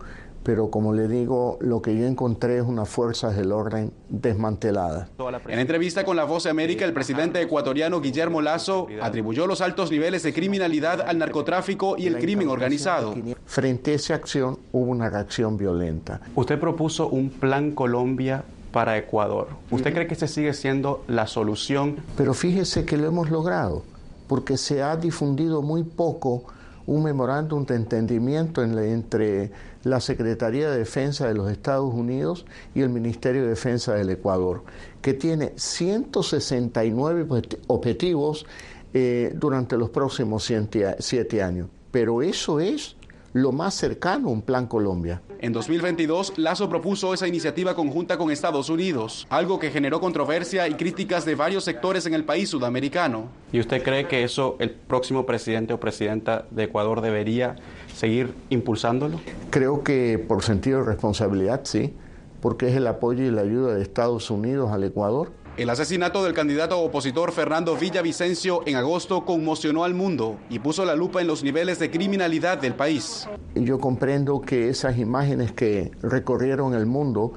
pero 0.43 0.71
como 0.71 0.95
le 0.95 1.07
digo, 1.07 1.59
lo 1.61 1.83
que 1.83 1.99
yo 1.99 2.07
encontré 2.07 2.57
es 2.57 2.65
una 2.65 2.87
fuerza 2.87 3.29
del 3.29 3.53
orden 3.53 3.93
desmantelada. 4.09 5.11
En 5.49 5.59
entrevista 5.59 6.03
con 6.03 6.17
La 6.17 6.25
Voz 6.25 6.45
de 6.45 6.51
América, 6.51 6.87
el 6.87 6.95
presidente 6.95 7.43
ecuatoriano 7.43 8.01
Guillermo 8.01 8.41
Lazo 8.41 8.87
atribuyó 9.03 9.47
los 9.47 9.61
altos 9.61 9.91
niveles 9.91 10.23
de 10.23 10.33
criminalidad 10.33 11.03
al 11.03 11.19
narcotráfico 11.19 11.97
y 11.99 12.07
el 12.07 12.17
crimen 12.17 12.49
organizado. 12.49 13.15
Frente 13.45 13.93
a 13.93 13.95
esa 13.97 14.15
acción 14.15 14.59
hubo 14.73 14.91
una 14.91 15.11
reacción 15.11 15.59
violenta. 15.59 16.23
Usted 16.35 16.59
propuso 16.59 17.09
un 17.09 17.29
plan 17.29 17.73
Colombia 17.73 18.45
para 18.73 18.99
Ecuador. 18.99 19.49
¿Usted 19.71 19.93
cree 19.93 20.07
que 20.07 20.15
este 20.15 20.29
sigue 20.29 20.53
siendo 20.53 21.05
la 21.09 21.27
solución? 21.27 21.97
Pero 22.17 22.35
fíjese 22.35 22.85
que 22.85 22.97
lo 22.97 23.07
hemos 23.07 23.31
logrado, 23.31 23.83
porque 24.27 24.57
se 24.57 24.83
ha 24.83 24.97
difundido 24.97 25.63
muy 25.63 25.83
poco 25.85 26.45
un 26.87 27.03
memorándum 27.03 27.67
de 27.67 27.75
entendimiento 27.75 28.63
entre 28.63 29.51
la 29.85 30.01
Secretaría 30.01 30.71
de 30.71 30.79
Defensa 30.79 31.29
de 31.29 31.35
los 31.35 31.51
Estados 31.51 31.93
Unidos 31.93 32.47
y 32.75 32.81
el 32.81 32.89
Ministerio 32.89 33.43
de 33.43 33.49
Defensa 33.49 33.95
del 33.95 34.09
Ecuador, 34.09 34.63
que 35.03 35.13
tiene 35.13 35.53
169 35.57 37.27
objetivos 37.67 38.47
eh, 38.95 39.33
durante 39.35 39.77
los 39.77 39.91
próximos 39.91 40.51
siete 40.99 41.43
años. 41.43 41.69
Pero 41.91 42.23
eso 42.23 42.59
es 42.59 42.97
lo 43.43 43.53
más 43.53 43.75
cercano 43.75 44.29
a 44.29 44.33
un 44.33 44.43
plan 44.43 44.67
Colombia. 44.67 45.23
En 45.41 45.53
2022, 45.53 46.35
Lazo 46.37 46.69
propuso 46.69 47.15
esa 47.15 47.29
iniciativa 47.29 47.75
conjunta 47.75 48.19
con 48.19 48.31
Estados 48.31 48.69
Unidos, 48.71 49.27
algo 49.31 49.59
que 49.59 49.71
generó 49.71 50.01
controversia 50.01 50.67
y 50.67 50.75
críticas 50.75 51.25
de 51.25 51.37
varios 51.37 51.65
sectores 51.65 52.07
en 52.07 52.15
el 52.15 52.25
país 52.25 52.49
sudamericano. 52.49 53.29
¿Y 53.53 53.61
usted 53.61 53.83
cree 53.83 54.09
que 54.09 54.25
eso 54.25 54.57
el 54.59 54.71
próximo 54.71 55.27
presidente 55.27 55.73
o 55.73 55.81
presidenta 55.81 56.47
de 56.51 56.65
Ecuador 56.65 57.01
debería 57.01 57.57
seguir 57.95 58.35
impulsándolo? 58.51 59.21
Creo 59.51 59.85
que 59.85 60.19
por 60.19 60.43
sentido 60.43 60.81
de 60.81 60.87
responsabilidad 60.87 61.61
sí, 61.65 61.95
porque 62.41 62.69
es 62.69 62.77
el 62.77 62.87
apoyo 62.87 63.25
y 63.25 63.31
la 63.31 63.43
ayuda 63.43 63.75
de 63.75 63.83
Estados 63.83 64.31
Unidos 64.31 64.73
al 64.73 64.83
Ecuador 64.85 65.31
el 65.59 65.71
asesinato 65.71 66.23
del 66.23 66.35
candidato 66.35 66.79
opositor 66.79 67.33
Fernando 67.33 67.77
Villavicencio 67.77 68.63
en 68.65 68.77
agosto 68.77 69.25
conmocionó 69.25 69.83
al 69.83 69.93
mundo 69.93 70.39
y 70.49 70.61
puso 70.61 70.85
la 70.85 70.95
lupa 70.95 71.21
en 71.21 71.27
los 71.27 71.43
niveles 71.43 71.81
de 71.81 71.91
criminalidad 71.91 72.59
del 72.59 72.75
país. 72.75 73.29
Yo 73.57 73.81
comprendo 73.81 74.41
que 74.41 74.69
esas 74.69 74.99
imágenes 74.99 75.51
que 75.51 75.91
recorrieron 76.01 76.75
el 76.75 76.87
mundo 76.87 77.33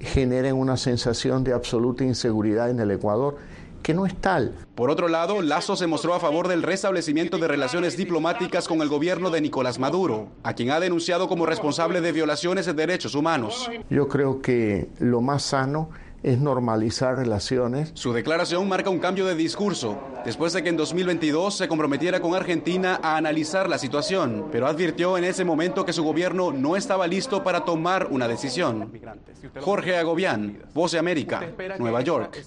generen 0.00 0.54
una 0.56 0.76
sensación 0.76 1.44
de 1.44 1.54
absoluta 1.54 2.04
inseguridad 2.04 2.68
en 2.68 2.78
el 2.78 2.90
Ecuador 2.90 3.38
que 3.82 3.94
no 3.94 4.04
es 4.04 4.14
tal. 4.16 4.54
Por 4.74 4.90
otro 4.90 5.08
lado, 5.08 5.42
Lazo 5.42 5.74
se 5.74 5.86
mostró 5.86 6.14
a 6.14 6.20
favor 6.20 6.48
del 6.48 6.62
restablecimiento 6.62 7.38
de 7.38 7.48
relaciones 7.48 7.96
diplomáticas 7.96 8.68
con 8.68 8.80
el 8.80 8.88
gobierno 8.88 9.30
de 9.30 9.40
Nicolás 9.40 9.78
Maduro, 9.78 10.28
a 10.44 10.52
quien 10.52 10.70
ha 10.70 10.78
denunciado 10.78 11.26
como 11.26 11.46
responsable 11.46 12.00
de 12.00 12.12
violaciones 12.12 12.66
de 12.66 12.74
derechos 12.74 13.14
humanos. 13.14 13.68
Yo 13.90 14.08
creo 14.08 14.40
que 14.40 14.88
lo 15.00 15.20
más 15.20 15.42
sano 15.42 15.90
es 16.22 16.38
normalizar 16.38 17.16
relaciones. 17.16 17.90
Su 17.94 18.12
declaración 18.12 18.68
marca 18.68 18.90
un 18.90 18.98
cambio 18.98 19.26
de 19.26 19.34
discurso, 19.34 19.98
después 20.24 20.52
de 20.52 20.62
que 20.62 20.68
en 20.68 20.76
2022 20.76 21.56
se 21.56 21.68
comprometiera 21.68 22.20
con 22.20 22.34
Argentina 22.34 23.00
a 23.02 23.16
analizar 23.16 23.68
la 23.68 23.78
situación, 23.78 24.48
pero 24.52 24.66
advirtió 24.66 25.18
en 25.18 25.24
ese 25.24 25.44
momento 25.44 25.84
que 25.84 25.92
su 25.92 26.04
gobierno 26.04 26.52
no 26.52 26.76
estaba 26.76 27.06
listo 27.06 27.42
para 27.42 27.64
tomar 27.64 28.08
una 28.10 28.28
decisión. 28.28 28.92
Jorge 29.60 29.96
Agobián, 29.96 30.58
Voz 30.74 30.92
de 30.92 30.98
América, 30.98 31.42
Nueva 31.78 32.02
York. 32.02 32.38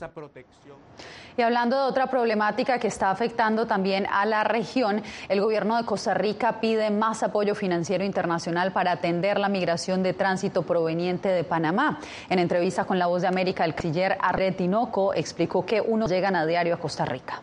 Y 1.38 1.42
hablando 1.42 1.76
de 1.76 1.84
otra 1.84 2.08
problemática 2.08 2.80
que 2.80 2.88
está 2.88 3.12
afectando 3.12 3.68
también 3.68 4.06
a 4.10 4.26
la 4.26 4.46
región, 4.46 5.04
el 5.28 5.42
gobierno 5.42 5.76
de 5.76 5.84
Costa 5.84 6.14
Rica 6.14 6.62
pide 6.62 6.90
más 6.92 7.24
apoyo 7.24 7.56
financiero 7.56 8.06
internacional 8.06 8.72
para 8.72 8.94
atender 8.94 9.38
la 9.38 9.50
migración 9.50 10.02
de 10.02 10.14
tránsito 10.14 10.62
proveniente 10.62 11.28
de 11.28 11.44
Panamá. 11.44 12.00
En 12.30 12.40
entrevista 12.40 12.86
con 12.86 13.00
La 13.00 13.08
Voz 13.08 13.22
de 13.22 13.28
América, 13.28 13.66
el 13.66 13.76
canciller 13.76 14.18
Arretinoco 14.22 15.14
explicó 15.14 15.66
que 15.66 15.82
unos 15.82 16.10
llegan 16.10 16.38
a 16.38 16.46
diario 16.46 16.76
a 16.76 16.78
Costa 16.78 17.04
Rica. 17.04 17.42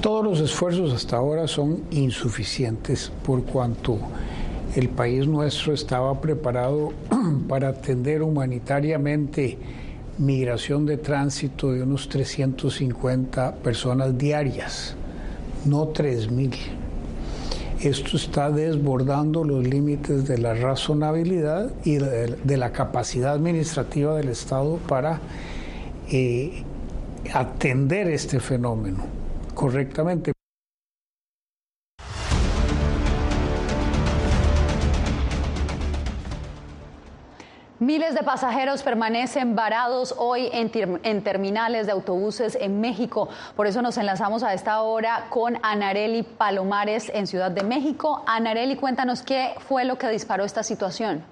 Todos 0.00 0.24
los 0.24 0.40
esfuerzos 0.40 0.94
hasta 0.94 1.16
ahora 1.16 1.48
son 1.48 1.84
insuficientes 1.90 3.12
por 3.26 3.44
cuanto 3.44 3.98
el 4.76 4.88
país 4.88 5.26
nuestro 5.26 5.74
estaba 5.74 6.20
preparado 6.20 6.92
para 7.48 7.68
atender 7.68 8.22
humanitariamente 8.22 9.58
migración 10.20 10.84
de 10.84 10.98
tránsito 10.98 11.72
de 11.72 11.82
unos 11.82 12.08
350 12.10 13.54
personas 13.56 14.16
diarias, 14.18 14.94
no 15.64 15.92
3.000. 15.92 16.54
Esto 17.80 18.18
está 18.18 18.50
desbordando 18.50 19.42
los 19.44 19.66
límites 19.66 20.28
de 20.28 20.36
la 20.36 20.52
razonabilidad 20.52 21.72
y 21.84 21.96
de, 21.96 22.56
la 22.58 22.72
capacidad 22.72 23.32
administrativa 23.32 24.14
del 24.16 24.28
Estado 24.28 24.76
para 24.86 25.20
eh, 26.10 26.64
atender 27.32 28.08
este 28.08 28.38
fenómeno 28.40 28.98
correctamente. 29.54 30.32
Miles 37.90 38.14
de 38.14 38.22
pasajeros 38.22 38.84
permanecen 38.84 39.56
varados 39.56 40.14
hoy 40.16 40.48
en, 40.52 40.70
terminales 41.24 41.86
de 41.86 41.92
autobuses 41.92 42.54
en 42.54 42.80
México. 42.80 43.28
Por 43.56 43.66
eso 43.66 43.82
nos 43.82 43.98
enlazamos 43.98 44.44
a 44.44 44.54
esta 44.54 44.82
hora 44.82 45.26
con 45.28 45.58
Anareli 45.64 46.22
Palomares 46.22 47.10
en 47.12 47.26
Ciudad 47.26 47.50
de 47.50 47.64
México. 47.64 48.22
Anareli, 48.28 48.76
cuéntanos 48.76 49.22
qué 49.22 49.54
fue 49.58 49.84
lo 49.84 49.98
que 49.98 50.08
disparó 50.08 50.44
esta 50.44 50.62
situación. 50.62 51.24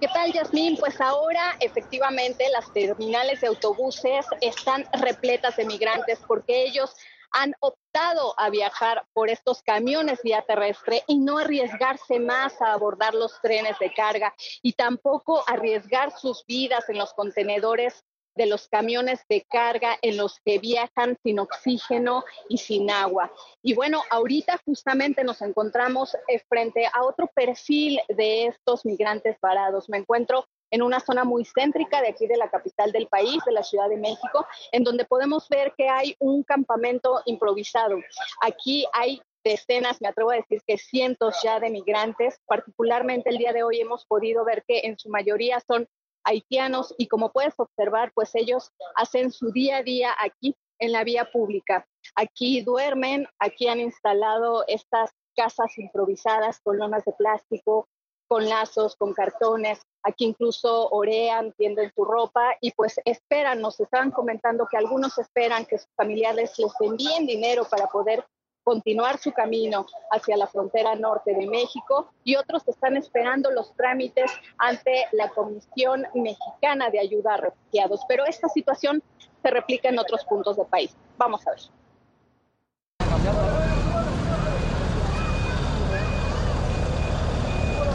¿Qué 0.00 0.06
tal, 0.14 0.32
Yasmín? 0.32 0.76
Pues 0.76 1.00
ahora 1.00 1.56
efectivamente 1.58 2.44
las 2.52 2.72
terminales 2.72 3.40
de 3.40 3.48
autobuses 3.48 4.24
están 4.40 4.84
repletas 4.92 5.56
de 5.56 5.64
migrantes 5.64 6.20
porque 6.24 6.66
ellos 6.66 6.94
han 7.34 7.54
optado 7.60 8.34
a 8.38 8.48
viajar 8.48 9.04
por 9.12 9.28
estos 9.28 9.62
camiones 9.62 10.22
vía 10.22 10.42
terrestre 10.42 11.02
y 11.08 11.18
no 11.18 11.38
arriesgarse 11.38 12.20
más 12.20 12.62
a 12.62 12.72
abordar 12.72 13.14
los 13.14 13.40
trenes 13.42 13.78
de 13.78 13.92
carga 13.92 14.34
y 14.62 14.72
tampoco 14.72 15.44
arriesgar 15.46 16.16
sus 16.16 16.46
vidas 16.46 16.88
en 16.88 16.98
los 16.98 17.12
contenedores 17.12 18.04
de 18.36 18.46
los 18.46 18.68
camiones 18.68 19.20
de 19.28 19.42
carga 19.48 19.96
en 20.02 20.16
los 20.16 20.40
que 20.44 20.58
viajan 20.58 21.16
sin 21.22 21.38
oxígeno 21.38 22.24
y 22.48 22.58
sin 22.58 22.90
agua. 22.90 23.32
Y 23.62 23.74
bueno, 23.74 24.02
ahorita 24.10 24.60
justamente 24.64 25.24
nos 25.24 25.40
encontramos 25.42 26.14
eh, 26.28 26.40
frente 26.48 26.86
a 26.86 27.04
otro 27.04 27.30
perfil 27.34 28.00
de 28.08 28.46
estos 28.46 28.84
migrantes 28.84 29.36
varados. 29.40 29.88
Me 29.88 29.98
encuentro 29.98 30.46
en 30.74 30.82
una 30.82 30.98
zona 30.98 31.22
muy 31.22 31.44
céntrica 31.44 32.02
de 32.02 32.08
aquí 32.08 32.26
de 32.26 32.36
la 32.36 32.50
capital 32.50 32.90
del 32.90 33.06
país, 33.06 33.38
de 33.46 33.52
la 33.52 33.62
Ciudad 33.62 33.88
de 33.88 33.96
México, 33.96 34.44
en 34.72 34.82
donde 34.82 35.04
podemos 35.04 35.48
ver 35.48 35.72
que 35.78 35.88
hay 35.88 36.16
un 36.18 36.42
campamento 36.42 37.22
improvisado. 37.26 37.96
Aquí 38.40 38.84
hay 38.92 39.22
decenas, 39.44 40.00
me 40.00 40.08
atrevo 40.08 40.32
a 40.32 40.36
decir 40.36 40.62
que 40.66 40.76
cientos 40.76 41.36
ya 41.44 41.60
de 41.60 41.70
migrantes, 41.70 42.40
particularmente 42.46 43.30
el 43.30 43.38
día 43.38 43.52
de 43.52 43.62
hoy 43.62 43.80
hemos 43.80 44.04
podido 44.06 44.44
ver 44.44 44.64
que 44.66 44.80
en 44.80 44.98
su 44.98 45.10
mayoría 45.10 45.60
son 45.60 45.86
haitianos 46.24 46.92
y 46.98 47.06
como 47.06 47.30
puedes 47.30 47.54
observar, 47.56 48.10
pues 48.12 48.34
ellos 48.34 48.72
hacen 48.96 49.30
su 49.30 49.52
día 49.52 49.76
a 49.76 49.82
día 49.84 50.10
aquí 50.18 50.56
en 50.80 50.90
la 50.90 51.04
vía 51.04 51.30
pública. 51.30 51.86
Aquí 52.16 52.62
duermen, 52.62 53.28
aquí 53.38 53.68
han 53.68 53.78
instalado 53.78 54.64
estas 54.66 55.12
casas 55.36 55.78
improvisadas 55.78 56.58
con 56.60 56.78
lonas 56.78 57.04
de 57.04 57.12
plástico, 57.12 57.88
con 58.28 58.48
lazos, 58.48 58.96
con 58.96 59.12
cartones, 59.12 59.80
aquí 60.02 60.24
incluso 60.24 60.88
orean, 60.90 61.52
tienden 61.52 61.92
su 61.94 62.04
ropa 62.04 62.54
y 62.60 62.72
pues 62.72 63.00
esperan, 63.04 63.60
nos 63.60 63.78
estaban 63.80 64.10
comentando 64.10 64.66
que 64.70 64.76
algunos 64.76 65.18
esperan 65.18 65.64
que 65.66 65.78
sus 65.78 65.90
familiares 65.96 66.52
les 66.58 66.72
envíen 66.80 67.26
dinero 67.26 67.64
para 67.70 67.86
poder 67.86 68.24
continuar 68.64 69.18
su 69.18 69.30
camino 69.32 69.86
hacia 70.10 70.36
la 70.36 70.46
frontera 70.46 70.94
norte 70.96 71.34
de 71.34 71.46
México 71.46 72.10
y 72.24 72.36
otros 72.36 72.66
están 72.66 72.96
esperando 72.96 73.50
los 73.50 73.74
trámites 73.76 74.32
ante 74.56 75.04
la 75.12 75.28
Comisión 75.28 76.06
Mexicana 76.14 76.88
de 76.90 76.98
Ayuda 76.98 77.34
a 77.34 77.36
Refugiados. 77.36 78.00
Pero 78.08 78.24
esta 78.24 78.48
situación 78.48 79.02
se 79.42 79.50
replica 79.50 79.90
en 79.90 79.98
otros 79.98 80.24
puntos 80.24 80.56
del 80.56 80.66
país. 80.66 80.96
Vamos 81.18 81.46
a 81.46 81.50
ver. 81.50 81.83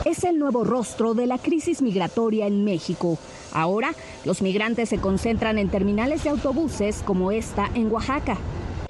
Es 0.09 0.23
el 0.23 0.39
nuevo 0.39 0.63
rostro 0.63 1.13
de 1.13 1.27
la 1.27 1.37
crisis 1.37 1.81
migratoria 1.81 2.47
en 2.47 2.63
México. 2.63 3.17
Ahora, 3.53 3.91
los 4.25 4.41
migrantes 4.41 4.89
se 4.89 4.97
concentran 4.97 5.57
en 5.57 5.69
terminales 5.69 6.23
de 6.23 6.31
autobuses 6.31 7.01
como 7.05 7.31
esta 7.31 7.69
en 7.75 7.91
Oaxaca. 7.91 8.37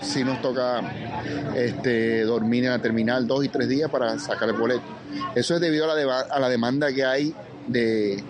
Si 0.01 0.23
nos 0.23 0.41
toca 0.41 0.81
este, 1.55 2.23
dormir 2.23 2.63
en 2.63 2.71
la 2.71 2.81
terminal 2.81 3.27
dos 3.27 3.43
y 3.43 3.49
tres 3.49 3.67
días 3.67 3.91
para 3.91 4.17
sacar 4.17 4.49
el 4.49 4.55
boleto. 4.55 4.81
Eso 5.35 5.55
es 5.55 5.61
debido 5.61 5.91
a 5.91 6.39
la, 6.39 6.49
demanda 6.49 6.93
que 6.93 7.03
hay 7.03 7.33
de, 7.67 8.23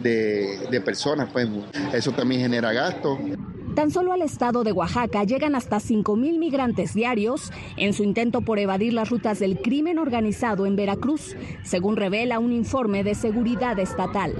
de, 0.00 0.80
personas. 0.84 1.30
Pues. 1.32 1.48
Eso 1.94 2.12
también 2.12 2.42
genera 2.42 2.72
gastos. 2.72 3.18
Tan 3.76 3.90
solo 3.90 4.14
al 4.14 4.22
estado 4.22 4.64
de 4.64 4.72
Oaxaca 4.72 5.22
llegan 5.24 5.54
hasta 5.54 5.76
5.000 5.76 6.38
migrantes 6.38 6.94
diarios 6.94 7.52
en 7.76 7.92
su 7.92 8.04
intento 8.04 8.40
por 8.40 8.58
evadir 8.58 8.94
las 8.94 9.10
rutas 9.10 9.38
del 9.38 9.58
crimen 9.58 9.98
organizado 9.98 10.64
en 10.64 10.76
Veracruz, 10.76 11.36
según 11.62 11.96
revela 11.96 12.38
un 12.38 12.54
informe 12.54 13.04
de 13.04 13.14
seguridad 13.14 13.78
estatal. 13.78 14.32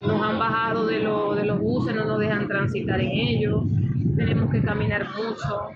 Nos 0.00 0.20
han 0.20 0.40
bajado 0.40 0.88
de, 0.88 0.96
de 0.96 1.46
los 1.46 1.60
buses, 1.60 1.94
no 1.94 2.04
nos 2.04 2.18
dejan 2.18 2.48
transitar 2.48 3.00
en 3.00 3.12
ellos, 3.12 3.62
tenemos 4.16 4.50
que 4.50 4.60
caminar 4.60 5.06
mucho. 5.14 5.68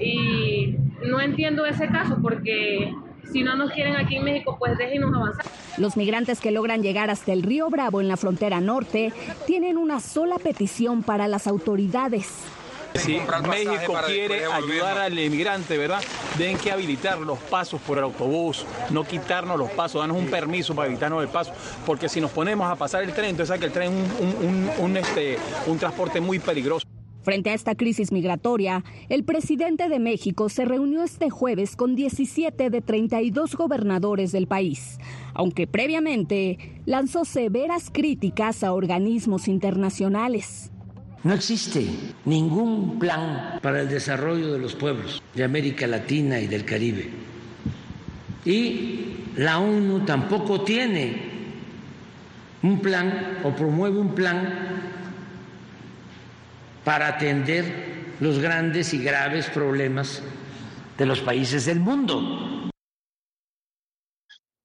Y 0.00 0.76
no 1.06 1.20
entiendo 1.20 1.66
ese 1.66 1.86
caso 1.88 2.16
porque 2.22 2.94
si 3.32 3.42
no 3.42 3.56
nos 3.56 3.70
quieren 3.72 3.96
aquí 3.96 4.16
en 4.16 4.24
México, 4.24 4.56
pues 4.58 4.76
déjenos 4.78 5.14
avanzar. 5.14 5.44
Los 5.78 5.96
migrantes 5.96 6.40
que 6.40 6.50
logran 6.50 6.82
llegar 6.82 7.10
hasta 7.10 7.32
el 7.32 7.42
río 7.42 7.70
Bravo 7.70 8.00
en 8.00 8.08
la 8.08 8.16
frontera 8.16 8.60
norte 8.60 9.12
tienen 9.46 9.76
una 9.76 10.00
sola 10.00 10.38
petición 10.38 11.02
para 11.02 11.28
las 11.28 11.46
autoridades. 11.46 12.28
Si 12.94 13.20
México 13.48 13.94
quiere 14.06 14.46
ayudar 14.46 14.98
al 14.98 15.16
inmigrante, 15.16 15.78
¿verdad? 15.78 16.02
Deben 16.36 16.58
que 16.58 16.72
habilitar 16.72 17.18
los 17.18 17.38
pasos 17.38 17.80
por 17.80 17.98
el 17.98 18.04
autobús, 18.04 18.66
no 18.90 19.04
quitarnos 19.04 19.56
los 19.56 19.70
pasos, 19.70 20.00
darnos 20.00 20.18
un 20.18 20.26
permiso 20.26 20.74
para 20.74 20.88
evitarnos 20.88 21.22
el 21.22 21.28
paso, 21.28 21.52
porque 21.86 22.08
si 22.08 22.20
nos 22.20 22.32
ponemos 22.32 22.68
a 22.68 22.74
pasar 22.74 23.04
el 23.04 23.12
tren, 23.12 23.30
entonces 23.30 23.58
que 23.60 23.66
el 23.66 23.72
tren 23.72 23.92
es 23.92 24.34
un, 24.44 24.70
un, 24.78 24.96
este, 24.96 25.38
un 25.66 25.78
transporte 25.78 26.20
muy 26.20 26.40
peligroso. 26.40 26.84
Frente 27.22 27.50
a 27.50 27.54
esta 27.54 27.74
crisis 27.74 28.12
migratoria, 28.12 28.82
el 29.10 29.24
presidente 29.24 29.90
de 29.90 29.98
México 29.98 30.48
se 30.48 30.64
reunió 30.64 31.02
este 31.02 31.28
jueves 31.28 31.76
con 31.76 31.94
17 31.94 32.70
de 32.70 32.80
32 32.80 33.56
gobernadores 33.56 34.32
del 34.32 34.46
país, 34.46 34.98
aunque 35.34 35.66
previamente 35.66 36.80
lanzó 36.86 37.26
severas 37.26 37.90
críticas 37.92 38.64
a 38.64 38.72
organismos 38.72 39.48
internacionales. 39.48 40.70
No 41.22 41.34
existe 41.34 41.84
ningún 42.24 42.98
plan 42.98 43.58
para 43.60 43.82
el 43.82 43.90
desarrollo 43.90 44.54
de 44.54 44.58
los 44.58 44.74
pueblos 44.74 45.22
de 45.34 45.44
América 45.44 45.86
Latina 45.86 46.40
y 46.40 46.46
del 46.46 46.64
Caribe. 46.64 47.10
Y 48.46 49.00
la 49.36 49.58
ONU 49.58 50.06
tampoco 50.06 50.62
tiene 50.62 51.28
un 52.62 52.80
plan 52.80 53.38
o 53.44 53.50
promueve 53.50 53.98
un 53.98 54.14
plan 54.14 54.69
para 56.84 57.08
atender 57.08 57.64
los 58.20 58.38
grandes 58.38 58.92
y 58.94 59.02
graves 59.02 59.48
problemas 59.50 60.22
de 60.98 61.06
los 61.06 61.20
países 61.20 61.66
del 61.66 61.80
mundo. 61.80 62.60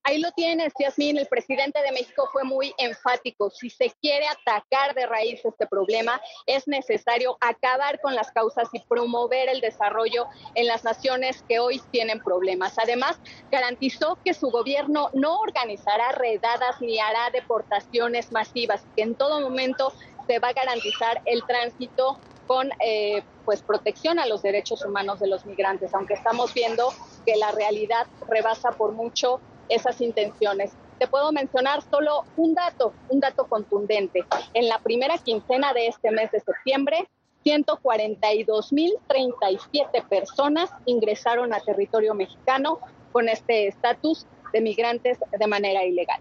Ahí 0.07 0.19
lo 0.19 0.31
tienes, 0.34 0.72
Yasmín. 0.79 1.17
El 1.17 1.25
presidente 1.25 1.81
de 1.81 1.91
México 1.91 2.29
fue 2.31 2.43
muy 2.43 2.72
enfático. 2.77 3.50
Si 3.50 3.72
se 3.72 3.91
quiere 4.01 4.27
atacar 4.27 4.93
de 4.93 5.07
raíz 5.07 5.43
este 5.43 5.65
problema, 5.65 6.22
es 6.45 6.67
necesario 6.67 7.36
acabar 7.41 8.00
con 8.01 8.13
las 8.13 8.31
causas 8.31 8.69
y 8.72 8.81
promover 8.81 9.50
el 9.50 9.62
desarrollo 9.62 10.27
en 10.53 10.67
las 10.67 10.84
naciones 10.84 11.43
que 11.50 11.57
hoy 11.57 11.81
tienen 11.89 12.19
problemas. 12.19 12.77
Además, 12.77 13.19
garantizó 13.50 14.19
que 14.24 14.36
su 14.36 14.51
gobierno 14.51 15.10
no 15.13 15.39
organizará 15.39 16.12
redadas 16.12 16.79
ni 16.81 17.00
hará 17.00 17.31
deportaciones 17.31 18.31
masivas, 18.31 18.86
que 18.95 19.01
en 19.01 19.15
todo 19.15 19.41
momento 19.41 19.91
se 20.27 20.39
va 20.39 20.50
a 20.50 20.53
garantizar 20.53 21.22
el 21.25 21.44
tránsito 21.46 22.20
con 22.48 22.70
eh, 22.79 23.24
pues 23.44 23.62
protección 23.62 24.17
a 24.20 24.25
los 24.25 24.41
derechos 24.41 24.84
humanos 24.86 25.20
de 25.20 25.27
los 25.27 25.46
migrantes, 25.46 25.94
aunque 25.94 26.15
estamos 26.15 26.53
viendo 26.53 26.94
que 27.25 27.36
la 27.36 27.51
realidad 27.51 28.08
rebasa 28.27 28.72
por 28.72 28.94
mucho 28.94 29.41
esas 29.70 30.01
intenciones. 30.01 30.74
Te 31.00 31.08
puedo 31.08 31.32
mencionar 31.32 31.82
solo 31.89 32.25
un 32.38 32.53
dato, 32.53 32.94
un 33.10 33.20
dato 33.20 33.48
contundente. 33.48 34.24
En 34.53 34.70
la 34.70 34.77
primera 34.79 35.17
quincena 35.17 35.74
de 35.74 35.88
este 35.88 36.12
mes 36.12 36.32
de 36.32 36.39
septiembre, 36.39 37.10
142.037 37.46 40.08
personas 40.08 40.70
ingresaron 40.86 41.53
a 41.53 41.60
territorio 41.60 42.13
mexicano 42.15 42.79
con 43.12 43.27
este 43.29 43.67
estatus 43.67 44.25
de 44.51 44.62
migrantes 44.62 45.20
de 45.38 45.48
manera 45.48 45.86
ilegal. 45.86 46.20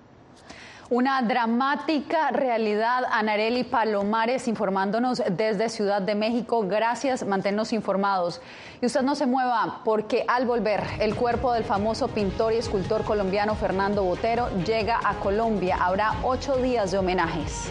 Una 0.90 1.22
dramática 1.22 2.30
realidad. 2.30 3.04
Anareli 3.10 3.64
Palomares 3.64 4.46
informándonos 4.48 5.22
desde 5.30 5.70
Ciudad 5.70 6.02
de 6.02 6.14
México. 6.14 6.62
Gracias, 6.66 7.26
manténnos 7.26 7.72
informados. 7.72 8.42
Y 8.82 8.86
usted 8.86 9.00
no 9.00 9.14
se 9.14 9.24
mueva 9.24 9.80
porque 9.84 10.26
al 10.28 10.44
volver 10.44 10.82
el 11.00 11.14
cuerpo 11.14 11.54
del 11.54 11.64
famoso 11.64 12.08
pintor 12.08 12.52
y 12.52 12.58
escultor 12.58 13.04
colombiano 13.04 13.54
Fernando 13.54 14.04
Botero 14.04 14.50
llega 14.66 15.00
a 15.02 15.14
Colombia. 15.14 15.78
Habrá 15.80 16.16
ocho 16.22 16.56
días 16.56 16.90
de 16.90 16.98
homenajes. 16.98 17.70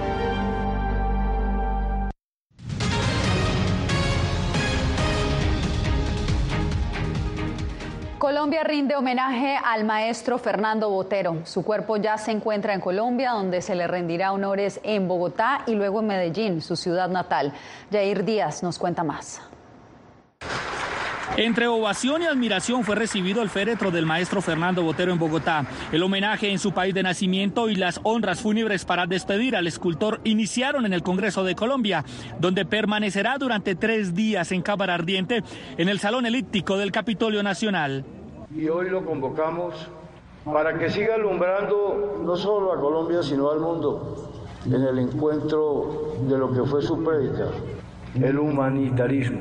Colombia 8.41 8.63
rinde 8.63 8.95
homenaje 8.95 9.55
al 9.63 9.83
maestro 9.83 10.39
Fernando 10.39 10.89
Botero. 10.89 11.45
Su 11.45 11.63
cuerpo 11.63 11.97
ya 11.97 12.17
se 12.17 12.31
encuentra 12.31 12.73
en 12.73 12.81
Colombia, 12.81 13.33
donde 13.33 13.61
se 13.61 13.75
le 13.75 13.85
rendirá 13.85 14.31
honores 14.31 14.79
en 14.83 15.07
Bogotá 15.07 15.61
y 15.67 15.75
luego 15.75 15.99
en 15.99 16.07
Medellín, 16.07 16.59
su 16.59 16.75
ciudad 16.75 17.07
natal. 17.07 17.53
Jair 17.91 18.25
Díaz 18.25 18.63
nos 18.63 18.79
cuenta 18.79 19.03
más. 19.03 19.43
Entre 21.37 21.67
ovación 21.67 22.23
y 22.23 22.25
admiración 22.25 22.83
fue 22.83 22.95
recibido 22.95 23.43
el 23.43 23.51
féretro 23.51 23.91
del 23.91 24.07
maestro 24.07 24.41
Fernando 24.41 24.81
Botero 24.81 25.11
en 25.11 25.19
Bogotá. 25.19 25.67
El 25.91 26.01
homenaje 26.01 26.49
en 26.49 26.57
su 26.57 26.71
país 26.71 26.95
de 26.95 27.03
nacimiento 27.03 27.69
y 27.69 27.75
las 27.75 27.99
honras 28.01 28.41
fúnebres 28.41 28.85
para 28.85 29.05
despedir 29.05 29.55
al 29.55 29.67
escultor 29.67 30.19
iniciaron 30.23 30.87
en 30.87 30.93
el 30.93 31.03
Congreso 31.03 31.43
de 31.43 31.53
Colombia, 31.53 32.03
donde 32.39 32.65
permanecerá 32.65 33.37
durante 33.37 33.75
tres 33.75 34.15
días 34.15 34.51
en 34.51 34.63
Cámara 34.63 34.95
Ardiente 34.95 35.43
en 35.77 35.89
el 35.89 35.99
Salón 35.99 36.25
Elíptico 36.25 36.79
del 36.79 36.91
Capitolio 36.91 37.43
Nacional. 37.43 38.03
Y 38.55 38.67
hoy 38.67 38.89
lo 38.89 39.05
convocamos 39.05 39.73
para 40.43 40.77
que 40.77 40.89
siga 40.89 41.15
alumbrando 41.15 42.21
no 42.25 42.35
solo 42.35 42.73
a 42.73 42.79
Colombia, 42.79 43.23
sino 43.23 43.49
al 43.49 43.61
mundo 43.61 44.29
en 44.65 44.73
el 44.73 44.99
encuentro 44.99 46.15
de 46.27 46.37
lo 46.37 46.51
que 46.51 46.63
fue 46.63 46.81
su 46.81 47.01
prédica, 47.01 47.45
el 48.15 48.37
humanitarismo. 48.37 49.39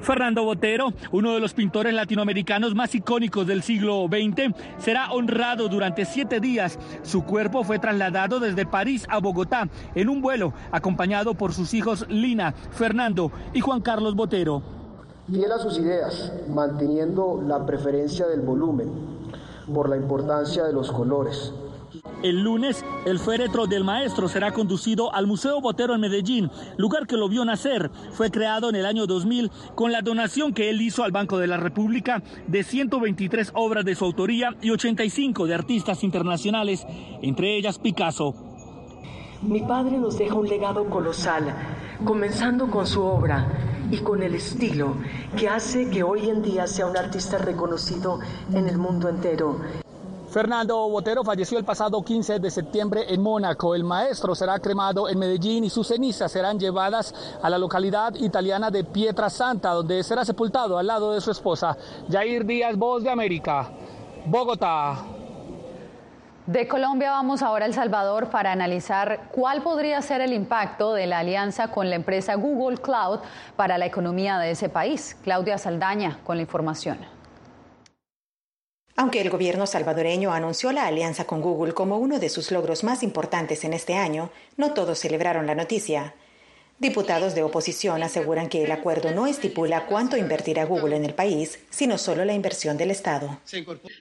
Fernando 0.00 0.44
Botero, 0.44 0.92
uno 1.12 1.34
de 1.34 1.40
los 1.40 1.54
pintores 1.54 1.92
latinoamericanos 1.94 2.74
más 2.74 2.94
icónicos 2.94 3.46
del 3.46 3.62
siglo 3.62 4.06
XX, 4.08 4.54
será 4.78 5.12
honrado 5.12 5.68
durante 5.68 6.04
siete 6.04 6.40
días. 6.40 6.78
Su 7.02 7.24
cuerpo 7.24 7.62
fue 7.62 7.78
trasladado 7.78 8.40
desde 8.40 8.66
París 8.66 9.06
a 9.08 9.18
Bogotá 9.18 9.68
en 9.94 10.08
un 10.08 10.20
vuelo, 10.20 10.52
acompañado 10.72 11.34
por 11.34 11.52
sus 11.52 11.74
hijos 11.74 12.06
Lina, 12.08 12.52
Fernando 12.52 13.32
y 13.52 13.60
Juan 13.60 13.80
Carlos 13.80 14.14
Botero. 14.14 14.83
Fiel 15.30 15.50
a 15.52 15.58
sus 15.58 15.78
ideas, 15.78 16.32
manteniendo 16.48 17.42
la 17.46 17.64
preferencia 17.64 18.26
del 18.26 18.42
volumen 18.42 18.90
por 19.72 19.88
la 19.88 19.96
importancia 19.96 20.64
de 20.64 20.72
los 20.74 20.92
colores. 20.92 21.54
El 22.22 22.42
lunes, 22.42 22.84
el 23.06 23.18
féretro 23.18 23.66
del 23.66 23.84
maestro 23.84 24.28
será 24.28 24.52
conducido 24.52 25.14
al 25.14 25.26
Museo 25.26 25.62
Botero 25.62 25.94
en 25.94 26.02
Medellín, 26.02 26.50
lugar 26.76 27.06
que 27.06 27.16
lo 27.16 27.30
vio 27.30 27.42
nacer. 27.44 27.90
Fue 28.12 28.30
creado 28.30 28.68
en 28.68 28.76
el 28.76 28.84
año 28.84 29.06
2000 29.06 29.50
con 29.74 29.92
la 29.92 30.02
donación 30.02 30.52
que 30.52 30.68
él 30.68 30.82
hizo 30.82 31.04
al 31.04 31.12
Banco 31.12 31.38
de 31.38 31.46
la 31.46 31.56
República 31.56 32.22
de 32.46 32.62
123 32.62 33.52
obras 33.54 33.84
de 33.86 33.94
su 33.94 34.04
autoría 34.04 34.54
y 34.60 34.70
85 34.70 35.46
de 35.46 35.54
artistas 35.54 36.04
internacionales, 36.04 36.86
entre 37.22 37.56
ellas 37.56 37.78
Picasso. 37.78 38.34
Mi 39.40 39.62
padre 39.62 39.96
nos 39.96 40.18
deja 40.18 40.34
un 40.34 40.48
legado 40.48 40.84
colosal, 40.90 41.44
comenzando 42.04 42.70
con 42.70 42.86
su 42.86 43.02
obra 43.02 43.73
y 43.90 43.98
con 43.98 44.22
el 44.22 44.34
estilo 44.34 44.94
que 45.36 45.48
hace 45.48 45.90
que 45.90 46.02
hoy 46.02 46.28
en 46.28 46.42
día 46.42 46.66
sea 46.66 46.86
un 46.86 46.96
artista 46.96 47.38
reconocido 47.38 48.20
en 48.52 48.68
el 48.68 48.78
mundo 48.78 49.08
entero. 49.08 49.58
Fernando 50.34 50.88
Botero 50.88 51.22
falleció 51.22 51.58
el 51.58 51.64
pasado 51.64 52.02
15 52.02 52.40
de 52.40 52.50
septiembre 52.50 53.04
en 53.08 53.22
Mónaco. 53.22 53.72
El 53.72 53.84
maestro 53.84 54.34
será 54.34 54.58
cremado 54.58 55.08
en 55.08 55.16
Medellín 55.16 55.62
y 55.62 55.70
sus 55.70 55.86
cenizas 55.86 56.32
serán 56.32 56.58
llevadas 56.58 57.14
a 57.40 57.48
la 57.48 57.56
localidad 57.56 58.12
italiana 58.16 58.68
de 58.68 58.82
Pietrasanta, 58.82 59.70
donde 59.70 60.02
será 60.02 60.24
sepultado 60.24 60.76
al 60.76 60.88
lado 60.88 61.12
de 61.12 61.20
su 61.20 61.30
esposa. 61.30 61.76
Jair 62.10 62.44
Díaz, 62.44 62.76
Voz 62.76 63.04
de 63.04 63.10
América, 63.10 63.70
Bogotá. 64.26 65.04
De 66.46 66.68
Colombia 66.68 67.10
vamos 67.10 67.40
ahora 67.40 67.64
a 67.64 67.68
El 67.68 67.72
Salvador 67.72 68.28
para 68.28 68.52
analizar 68.52 69.28
cuál 69.32 69.62
podría 69.62 70.02
ser 70.02 70.20
el 70.20 70.34
impacto 70.34 70.92
de 70.92 71.06
la 71.06 71.20
alianza 71.20 71.68
con 71.68 71.88
la 71.88 71.96
empresa 71.96 72.34
Google 72.34 72.76
Cloud 72.76 73.20
para 73.56 73.78
la 73.78 73.86
economía 73.86 74.38
de 74.38 74.50
ese 74.50 74.68
país. 74.68 75.16
Claudia 75.24 75.56
Saldaña 75.56 76.18
con 76.22 76.36
la 76.36 76.42
información. 76.42 76.98
Aunque 78.94 79.22
el 79.22 79.30
gobierno 79.30 79.66
salvadoreño 79.66 80.34
anunció 80.34 80.70
la 80.70 80.86
alianza 80.86 81.24
con 81.24 81.40
Google 81.40 81.72
como 81.72 81.96
uno 81.96 82.18
de 82.18 82.28
sus 82.28 82.50
logros 82.50 82.84
más 82.84 83.02
importantes 83.02 83.64
en 83.64 83.72
este 83.72 83.94
año, 83.94 84.28
no 84.58 84.74
todos 84.74 84.98
celebraron 84.98 85.46
la 85.46 85.54
noticia. 85.54 86.14
Diputados 86.78 87.34
de 87.34 87.42
oposición 87.42 88.02
aseguran 88.02 88.48
que 88.48 88.64
el 88.64 88.72
acuerdo 88.72 89.12
no 89.12 89.26
estipula 89.26 89.86
cuánto 89.86 90.16
invertirá 90.16 90.64
Google 90.64 90.96
en 90.96 91.04
el 91.04 91.14
país, 91.14 91.60
sino 91.70 91.98
solo 91.98 92.24
la 92.24 92.34
inversión 92.34 92.76
del 92.76 92.90
Estado. 92.90 93.40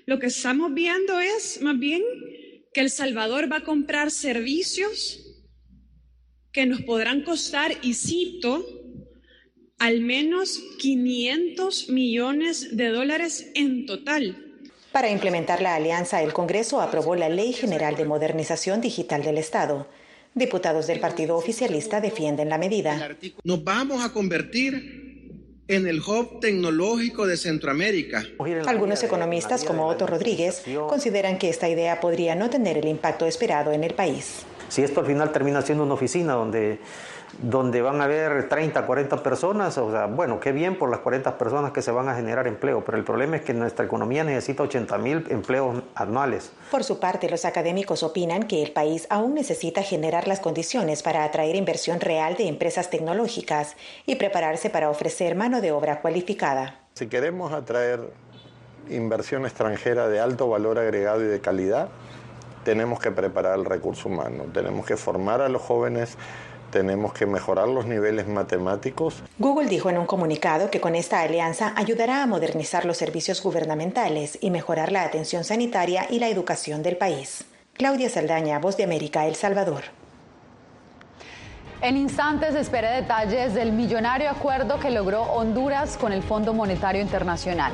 Lo 0.05 0.19
que 0.19 0.27
estamos 0.27 0.73
viendo 0.73 1.19
es 1.19 1.61
más 1.61 1.77
bien 1.77 2.01
que 2.73 2.81
El 2.81 2.89
Salvador 2.89 3.51
va 3.51 3.57
a 3.57 3.63
comprar 3.63 4.09
servicios 4.09 5.19
que 6.51 6.65
nos 6.65 6.81
podrán 6.81 7.23
costar, 7.23 7.73
y 7.81 7.95
cito, 7.95 8.65
al 9.79 10.01
menos 10.01 10.59
500 10.79 11.89
millones 11.89 12.77
de 12.77 12.89
dólares 12.89 13.51
en 13.55 13.85
total. 13.85 14.53
Para 14.91 15.09
implementar 15.09 15.61
la 15.61 15.73
alianza, 15.73 16.21
el 16.21 16.33
Congreso 16.33 16.79
aprobó 16.79 17.15
la 17.15 17.27
Ley 17.27 17.53
General 17.53 17.95
de 17.95 18.05
Modernización 18.05 18.81
Digital 18.81 19.23
del 19.23 19.39
Estado. 19.39 19.87
Diputados 20.35 20.87
del 20.87 20.99
partido 20.99 21.37
oficialista 21.37 22.01
defienden 22.01 22.49
la 22.49 22.57
medida. 22.57 23.09
Nos 23.43 23.63
vamos 23.63 24.03
a 24.03 24.11
convertir 24.11 25.03
en 25.67 25.87
el 25.87 25.99
hub 25.99 26.39
tecnológico 26.39 27.27
de 27.27 27.37
Centroamérica. 27.37 28.23
Algunos 28.65 29.03
economistas, 29.03 29.63
como 29.63 29.85
Otto 29.87 30.07
Rodríguez, 30.07 30.63
consideran 30.89 31.37
que 31.37 31.49
esta 31.49 31.69
idea 31.69 31.99
podría 31.99 32.35
no 32.35 32.49
tener 32.49 32.77
el 32.77 32.87
impacto 32.87 33.25
esperado 33.25 33.71
en 33.71 33.83
el 33.83 33.93
país. 33.93 34.43
Si 34.69 34.81
esto 34.81 35.01
al 35.01 35.05
final 35.05 35.31
termina 35.31 35.61
siendo 35.61 35.83
una 35.83 35.93
oficina 35.93 36.33
donde 36.33 36.79
donde 37.41 37.81
van 37.81 37.99
a 38.01 38.05
haber 38.05 38.47
30, 38.47 38.85
40 38.85 39.23
personas, 39.23 39.77
o 39.77 39.91
sea, 39.91 40.05
bueno, 40.05 40.39
qué 40.39 40.51
bien 40.51 40.77
por 40.77 40.89
las 40.89 40.99
40 40.99 41.37
personas 41.37 41.71
que 41.71 41.81
se 41.81 41.91
van 41.91 42.07
a 42.07 42.15
generar 42.15 42.47
empleo, 42.47 42.83
pero 42.85 42.97
el 42.97 43.03
problema 43.03 43.37
es 43.37 43.41
que 43.41 43.53
nuestra 43.53 43.85
economía 43.85 44.23
necesita 44.23 44.63
80 44.63 44.97
mil 44.99 45.25
empleos 45.29 45.81
anuales. 45.95 46.51
Por 46.71 46.83
su 46.83 46.99
parte, 46.99 47.29
los 47.29 47.45
académicos 47.45 48.03
opinan 48.03 48.43
que 48.43 48.61
el 48.61 48.71
país 48.71 49.07
aún 49.09 49.33
necesita 49.33 49.81
generar 49.81 50.27
las 50.27 50.39
condiciones 50.39 51.01
para 51.03 51.23
atraer 51.23 51.55
inversión 51.55 51.99
real 51.99 52.35
de 52.35 52.47
empresas 52.47 52.89
tecnológicas 52.89 53.75
y 54.05 54.15
prepararse 54.15 54.69
para 54.69 54.89
ofrecer 54.89 55.35
mano 55.35 55.61
de 55.61 55.71
obra 55.71 56.01
cualificada. 56.01 56.79
Si 56.93 57.07
queremos 57.07 57.51
atraer 57.51 58.11
inversión 58.89 59.45
extranjera 59.45 60.07
de 60.07 60.19
alto 60.19 60.47
valor 60.49 60.77
agregado 60.77 61.21
y 61.21 61.27
de 61.27 61.39
calidad, 61.41 61.89
tenemos 62.63 62.99
que 62.99 63.11
preparar 63.11 63.59
el 63.59 63.65
recurso 63.65 64.09
humano, 64.09 64.45
tenemos 64.53 64.85
que 64.85 64.95
formar 64.97 65.41
a 65.41 65.49
los 65.49 65.61
jóvenes 65.61 66.17
tenemos 66.73 67.13
que 67.13 67.27
mejorar 67.27 67.67
los 67.67 67.85
niveles 67.85 68.27
matemáticos. 68.27 69.21
Google 69.37 69.69
dijo 69.69 69.91
en 69.91 69.99
un 69.99 70.07
comunicado 70.07 70.71
que 70.71 70.81
con 70.81 70.95
esta 70.95 71.21
alianza 71.21 71.71
ayudará 71.75 72.23
a 72.23 72.25
modernizar 72.25 72.83
los 72.83 72.97
servicios 72.97 73.43
gubernamentales 73.43 74.39
y 74.41 74.49
mejorar 74.49 74.91
la 74.91 75.03
atención 75.03 75.43
sanitaria 75.43 76.07
y 76.09 76.17
la 76.17 76.29
educación 76.29 76.81
del 76.81 76.97
país. 76.97 77.45
Claudia 77.73 78.09
Saldaña, 78.09 78.57
Voz 78.59 78.75
de 78.75 78.83
América, 78.83 79.27
El 79.27 79.35
Salvador. 79.35 79.83
En 81.81 81.95
instantes 81.95 82.55
espera 82.55 82.91
detalles 82.91 83.53
del 83.53 83.71
millonario 83.71 84.29
acuerdo 84.29 84.79
que 84.79 84.89
logró 84.89 85.21
Honduras 85.21 85.97
con 85.97 86.11
el 86.11 86.23
Fondo 86.23 86.53
Monetario 86.53 87.01
Internacional. 87.01 87.73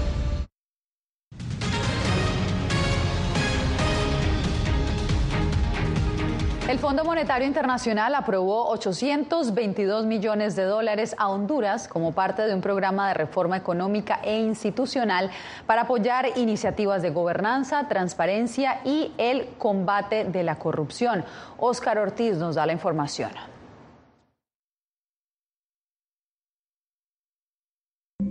El 6.71 6.79
Fondo 6.79 7.03
Monetario 7.03 7.45
Internacional 7.45 8.15
aprobó 8.15 8.69
822 8.69 10.05
millones 10.05 10.55
de 10.55 10.63
dólares 10.63 11.13
a 11.17 11.27
Honduras 11.27 11.89
como 11.89 12.13
parte 12.13 12.43
de 12.43 12.53
un 12.53 12.61
programa 12.61 13.09
de 13.09 13.13
reforma 13.13 13.57
económica 13.57 14.21
e 14.23 14.39
institucional 14.39 15.31
para 15.65 15.81
apoyar 15.81 16.27
iniciativas 16.37 17.01
de 17.01 17.09
gobernanza, 17.09 17.89
transparencia 17.89 18.79
y 18.85 19.11
el 19.17 19.49
combate 19.57 20.23
de 20.23 20.43
la 20.43 20.59
corrupción. 20.59 21.25
Óscar 21.57 21.97
Ortiz 21.97 22.37
nos 22.37 22.55
da 22.55 22.65
la 22.65 22.71
información. 22.71 23.50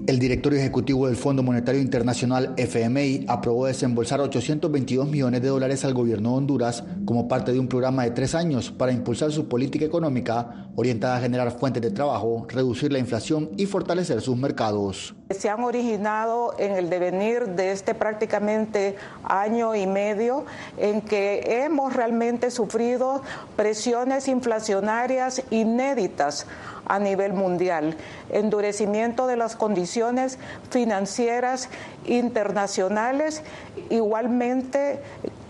El 0.06 0.18
directorio 0.18 0.58
ejecutivo 0.58 1.06
del 1.06 1.16
Fondo 1.16 1.42
Monetario 1.42 1.80
Internacional 1.80 2.54
FMI 2.56 3.26
aprobó 3.28 3.66
desembolsar 3.66 4.20
822 4.20 5.08
millones 5.08 5.42
de 5.42 5.48
dólares 5.48 5.84
al 5.84 5.94
gobierno 5.94 6.30
de 6.30 6.36
Honduras 6.36 6.82
como 7.04 7.28
parte 7.28 7.52
de 7.52 7.60
un 7.60 7.68
programa 7.68 8.04
de 8.04 8.10
tres 8.10 8.34
años 8.34 8.70
para 8.70 8.92
impulsar 8.92 9.30
su 9.30 9.48
política 9.48 9.84
económica 9.84 10.70
orientada 10.74 11.16
a 11.16 11.20
generar 11.20 11.52
fuentes 11.52 11.82
de 11.82 11.90
trabajo, 11.90 12.46
reducir 12.48 12.90
la 12.90 12.98
inflación 12.98 13.50
y 13.56 13.66
fortalecer 13.66 14.20
sus 14.20 14.36
mercados. 14.36 15.14
Se 15.30 15.48
han 15.48 15.62
originado 15.62 16.54
en 16.58 16.72
el 16.72 16.90
devenir 16.90 17.46
de 17.50 17.70
este 17.70 17.94
prácticamente 17.94 18.96
año 19.22 19.74
y 19.74 19.86
medio 19.86 20.44
en 20.78 21.02
que 21.02 21.64
hemos 21.64 21.94
realmente 21.94 22.50
sufrido 22.50 23.22
presiones 23.54 24.26
inflacionarias 24.28 25.42
inéditas 25.50 26.46
a 26.90 26.98
nivel 26.98 27.32
mundial, 27.34 27.96
endurecimiento 28.30 29.28
de 29.28 29.36
las 29.36 29.54
condiciones 29.54 30.38
financieras 30.70 31.68
internacionales, 32.04 33.42
igualmente 33.90 35.00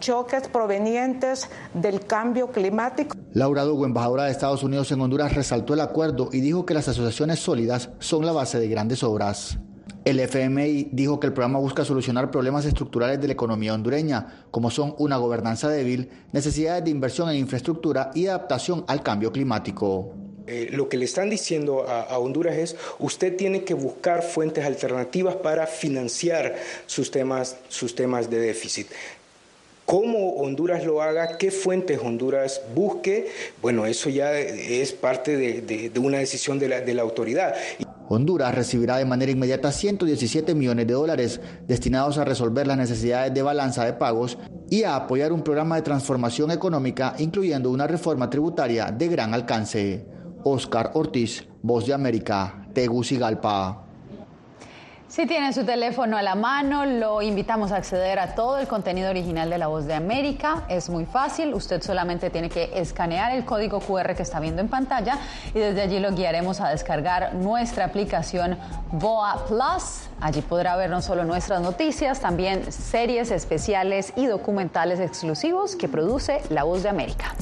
choques 0.01 0.49
provenientes 0.49 1.49
del 1.73 2.05
cambio 2.05 2.49
climático. 2.49 3.17
Laura 3.33 3.65
Dugo, 3.65 3.87
embajadora 3.87 4.25
de 4.25 4.33
Estados 4.33 4.63
Unidos 4.63 4.93
en 4.93 5.01
Honduras, 5.01 5.35
resaltó 5.35 5.73
el 5.73 5.81
acuerdo 5.81 6.29
y 6.31 6.41
dijo 6.41 6.67
que 6.67 6.75
las 6.75 6.89
asociaciones 6.89 7.39
sólidas 7.39 7.89
son 8.01 8.27
la 8.27 8.33
base 8.33 8.61
de 8.61 8.69
grandes 8.69 9.03
obras. 9.03 9.59
El 10.05 10.21
FMI 10.21 10.91
dijo 10.93 11.21
que 11.21 11.27
el 11.27 11.33
programa 11.33 11.59
busca 11.59 11.85
solucionar 11.87 12.31
problemas 12.31 12.67
estructurales 12.67 13.19
de 13.21 13.29
la 13.29 13.33
economía 13.33 13.73
hondureña, 13.73 14.45
como 14.51 14.71
son 14.71 14.95
una 14.99 15.17
gobernanza 15.17 15.69
débil, 15.69 16.11
necesidades 16.33 16.85
de 16.85 16.91
inversión 16.91 17.31
en 17.31 17.37
infraestructura 17.37 18.11
y 18.15 18.27
adaptación 18.27 18.85
al 18.89 19.03
cambio 19.03 19.33
climático. 19.33 20.15
Eh, 20.47 20.69
lo 20.73 20.89
que 20.89 20.97
le 20.97 21.05
están 21.05 21.31
diciendo 21.31 21.87
a, 21.89 22.19
Honduras 22.19 22.57
es, 22.57 22.77
usted 22.99 23.37
tiene 23.37 23.65
que 23.65 23.75
buscar 23.75 24.23
fuentes 24.23 24.65
alternativas 24.65 25.37
para 25.37 25.67
financiar 25.67 26.57
sus 26.87 27.11
temas, 27.11 27.57
sus 27.69 27.95
temas 27.95 28.31
de 28.31 28.41
déficit. 28.41 28.89
¿Cómo 29.87 30.35
Honduras 30.37 30.85
lo 30.85 31.03
haga? 31.03 31.37
¿Qué 31.37 31.51
fuentes 31.51 31.99
Honduras 31.99 32.63
busque? 32.75 33.29
Bueno, 33.61 33.87
eso 33.87 34.09
ya 34.09 34.39
es 34.39 34.93
parte 34.93 35.37
de, 35.37 35.93
una 35.99 36.19
decisión 36.19 36.61
de 36.61 36.69
la, 36.69 36.81
de 36.81 36.95
la 36.95 37.03
autoridad. 37.03 37.55
Honduras 38.09 38.55
recibirá 38.55 38.97
de 38.97 39.05
manera 39.05 39.33
inmediata 39.33 39.71
117 39.71 40.55
millones 40.55 40.87
de 40.87 40.95
dólares 40.95 41.41
destinados 41.67 42.19
a 42.19 42.25
resolver 42.25 42.67
las 42.67 42.77
necesidades 42.77 43.33
de 43.35 43.43
balanza 43.43 43.85
de 43.85 43.93
pagos 43.93 44.39
y 44.69 44.85
a 44.85 44.97
apoyar 44.97 45.33
un 45.33 45.43
programa 45.43 45.77
de 45.77 45.83
transformación 45.83 46.51
económica, 46.51 47.15
incluyendo 47.19 47.71
una 47.71 47.87
reforma 47.87 48.31
tributaria 48.31 48.93
de 48.93 49.09
gran 49.09 49.35
alcance. 49.35 50.20
Oscar 50.45 50.93
Ortiz, 50.95 51.47
Voz 51.63 51.87
de 51.87 51.95
América, 51.95 52.67
Tegucigalpa. 52.73 53.85
Si 55.11 55.27
tiene 55.27 55.53
su 55.53 55.65
teléfono 55.65 56.17
a 56.17 56.23
la 56.23 56.37
mano, 56.37 56.87
lo 56.87 57.21
invitamos 57.21 57.73
a 57.73 57.79
acceder 57.79 58.21
a 58.21 58.37
todo 58.37 58.59
el 58.59 58.69
contenido 58.69 59.11
original 59.11 59.51
de 59.51 59.59
La 59.59 59.67
Voz 59.67 59.87
de 59.87 59.95
América. 59.95 60.63
Es 60.69 60.89
muy 60.89 61.05
fácil, 61.05 61.53
usted 61.53 61.83
solamente 61.83 62.31
tiene 62.31 62.49
que 62.49 62.71
escanear 62.77 63.35
el 63.35 63.45
código 63.45 63.81
QR 63.81 64.15
que 64.15 64.23
está 64.23 64.39
viendo 64.39 64.63
en 64.63 64.69
pantalla 64.69 65.19
y 65.53 65.59
desde 65.59 65.83
allí 65.83 65.99
lo 65.99 66.13
guiaremos 66.13 66.61
a 66.61 66.69
descargar 66.69 67.35
nuestra 67.35 67.87
aplicación 67.87 68.57
BOA 68.93 69.47
Plus. 69.47 70.09
Allí 70.21 70.43
podrá 70.43 70.77
ver 70.77 70.91
no 70.91 71.03
solo 71.03 71.25
nuestras 71.25 71.61
noticias, 71.61 72.21
también 72.21 72.71
series 72.71 73.33
especiales 73.33 74.13
y 74.15 74.27
documentales 74.27 75.01
exclusivos 75.01 75.75
que 75.75 75.89
produce 75.89 76.41
La 76.51 76.63
Voz 76.63 76.85
de 76.85 76.89
América. 76.89 77.35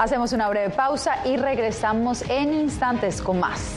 Hacemos 0.00 0.32
una 0.32 0.48
breve 0.48 0.70
pausa 0.70 1.18
y 1.26 1.36
regresamos 1.36 2.22
en 2.30 2.54
instantes 2.54 3.20
con 3.20 3.38
más. 3.38 3.76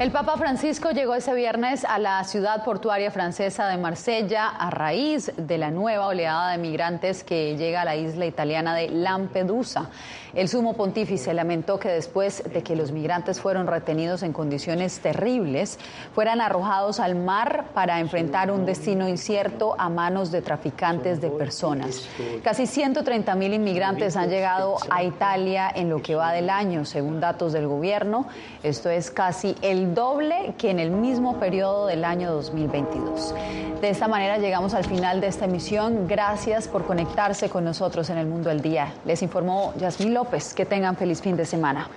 El 0.00 0.12
Papa 0.12 0.38
Francisco 0.38 0.92
llegó 0.92 1.14
ese 1.14 1.34
viernes 1.34 1.84
a 1.84 1.98
la 1.98 2.24
ciudad 2.24 2.64
portuaria 2.64 3.10
francesa 3.10 3.68
de 3.68 3.76
Marsella 3.76 4.48
a 4.48 4.70
raíz 4.70 5.30
de 5.36 5.58
la 5.58 5.70
nueva 5.70 6.06
oleada 6.06 6.52
de 6.52 6.56
migrantes 6.56 7.22
que 7.22 7.54
llega 7.58 7.82
a 7.82 7.84
la 7.84 7.96
isla 7.96 8.24
italiana 8.24 8.74
de 8.74 8.88
Lampedusa. 8.88 9.90
El 10.32 10.48
sumo 10.48 10.72
pontífice 10.72 11.34
lamentó 11.34 11.78
que 11.78 11.90
después 11.90 12.42
de 12.50 12.62
que 12.62 12.76
los 12.76 12.92
migrantes 12.92 13.40
fueron 13.40 13.66
retenidos 13.66 14.22
en 14.22 14.32
condiciones 14.32 15.00
terribles, 15.00 15.78
fueran 16.14 16.40
arrojados 16.40 16.98
al 16.98 17.14
mar 17.14 17.66
para 17.74 18.00
enfrentar 18.00 18.50
un 18.50 18.64
destino 18.64 19.06
incierto 19.06 19.74
a 19.76 19.90
manos 19.90 20.30
de 20.30 20.40
traficantes 20.40 21.20
de 21.20 21.28
personas. 21.28 22.08
Casi 22.42 22.66
130 22.66 23.34
mil 23.34 23.52
inmigrantes 23.52 24.16
han 24.16 24.30
llegado 24.30 24.76
a 24.88 25.02
Italia 25.02 25.70
en 25.74 25.90
lo 25.90 26.00
que 26.00 26.14
va 26.14 26.32
del 26.32 26.48
año, 26.48 26.86
según 26.86 27.20
datos 27.20 27.52
del 27.52 27.66
gobierno. 27.66 28.26
Esto 28.62 28.88
es 28.88 29.10
casi 29.10 29.56
el 29.60 29.89
doble 29.94 30.54
que 30.58 30.70
en 30.70 30.78
el 30.78 30.90
mismo 30.90 31.38
periodo 31.38 31.86
del 31.86 32.04
año 32.04 32.32
2022. 32.32 33.34
De 33.80 33.88
esta 33.88 34.08
manera 34.08 34.38
llegamos 34.38 34.74
al 34.74 34.84
final 34.84 35.20
de 35.20 35.28
esta 35.28 35.46
emisión. 35.46 36.06
Gracias 36.06 36.68
por 36.68 36.84
conectarse 36.84 37.48
con 37.48 37.64
nosotros 37.64 38.10
en 38.10 38.18
el 38.18 38.26
Mundo 38.26 38.50
del 38.50 38.60
Día. 38.60 38.92
Les 39.04 39.22
informó 39.22 39.72
Yasmín 39.78 40.14
López. 40.14 40.54
Que 40.54 40.66
tengan 40.66 40.96
feliz 40.96 41.22
fin 41.22 41.36
de 41.36 41.46
semana. 41.46 41.88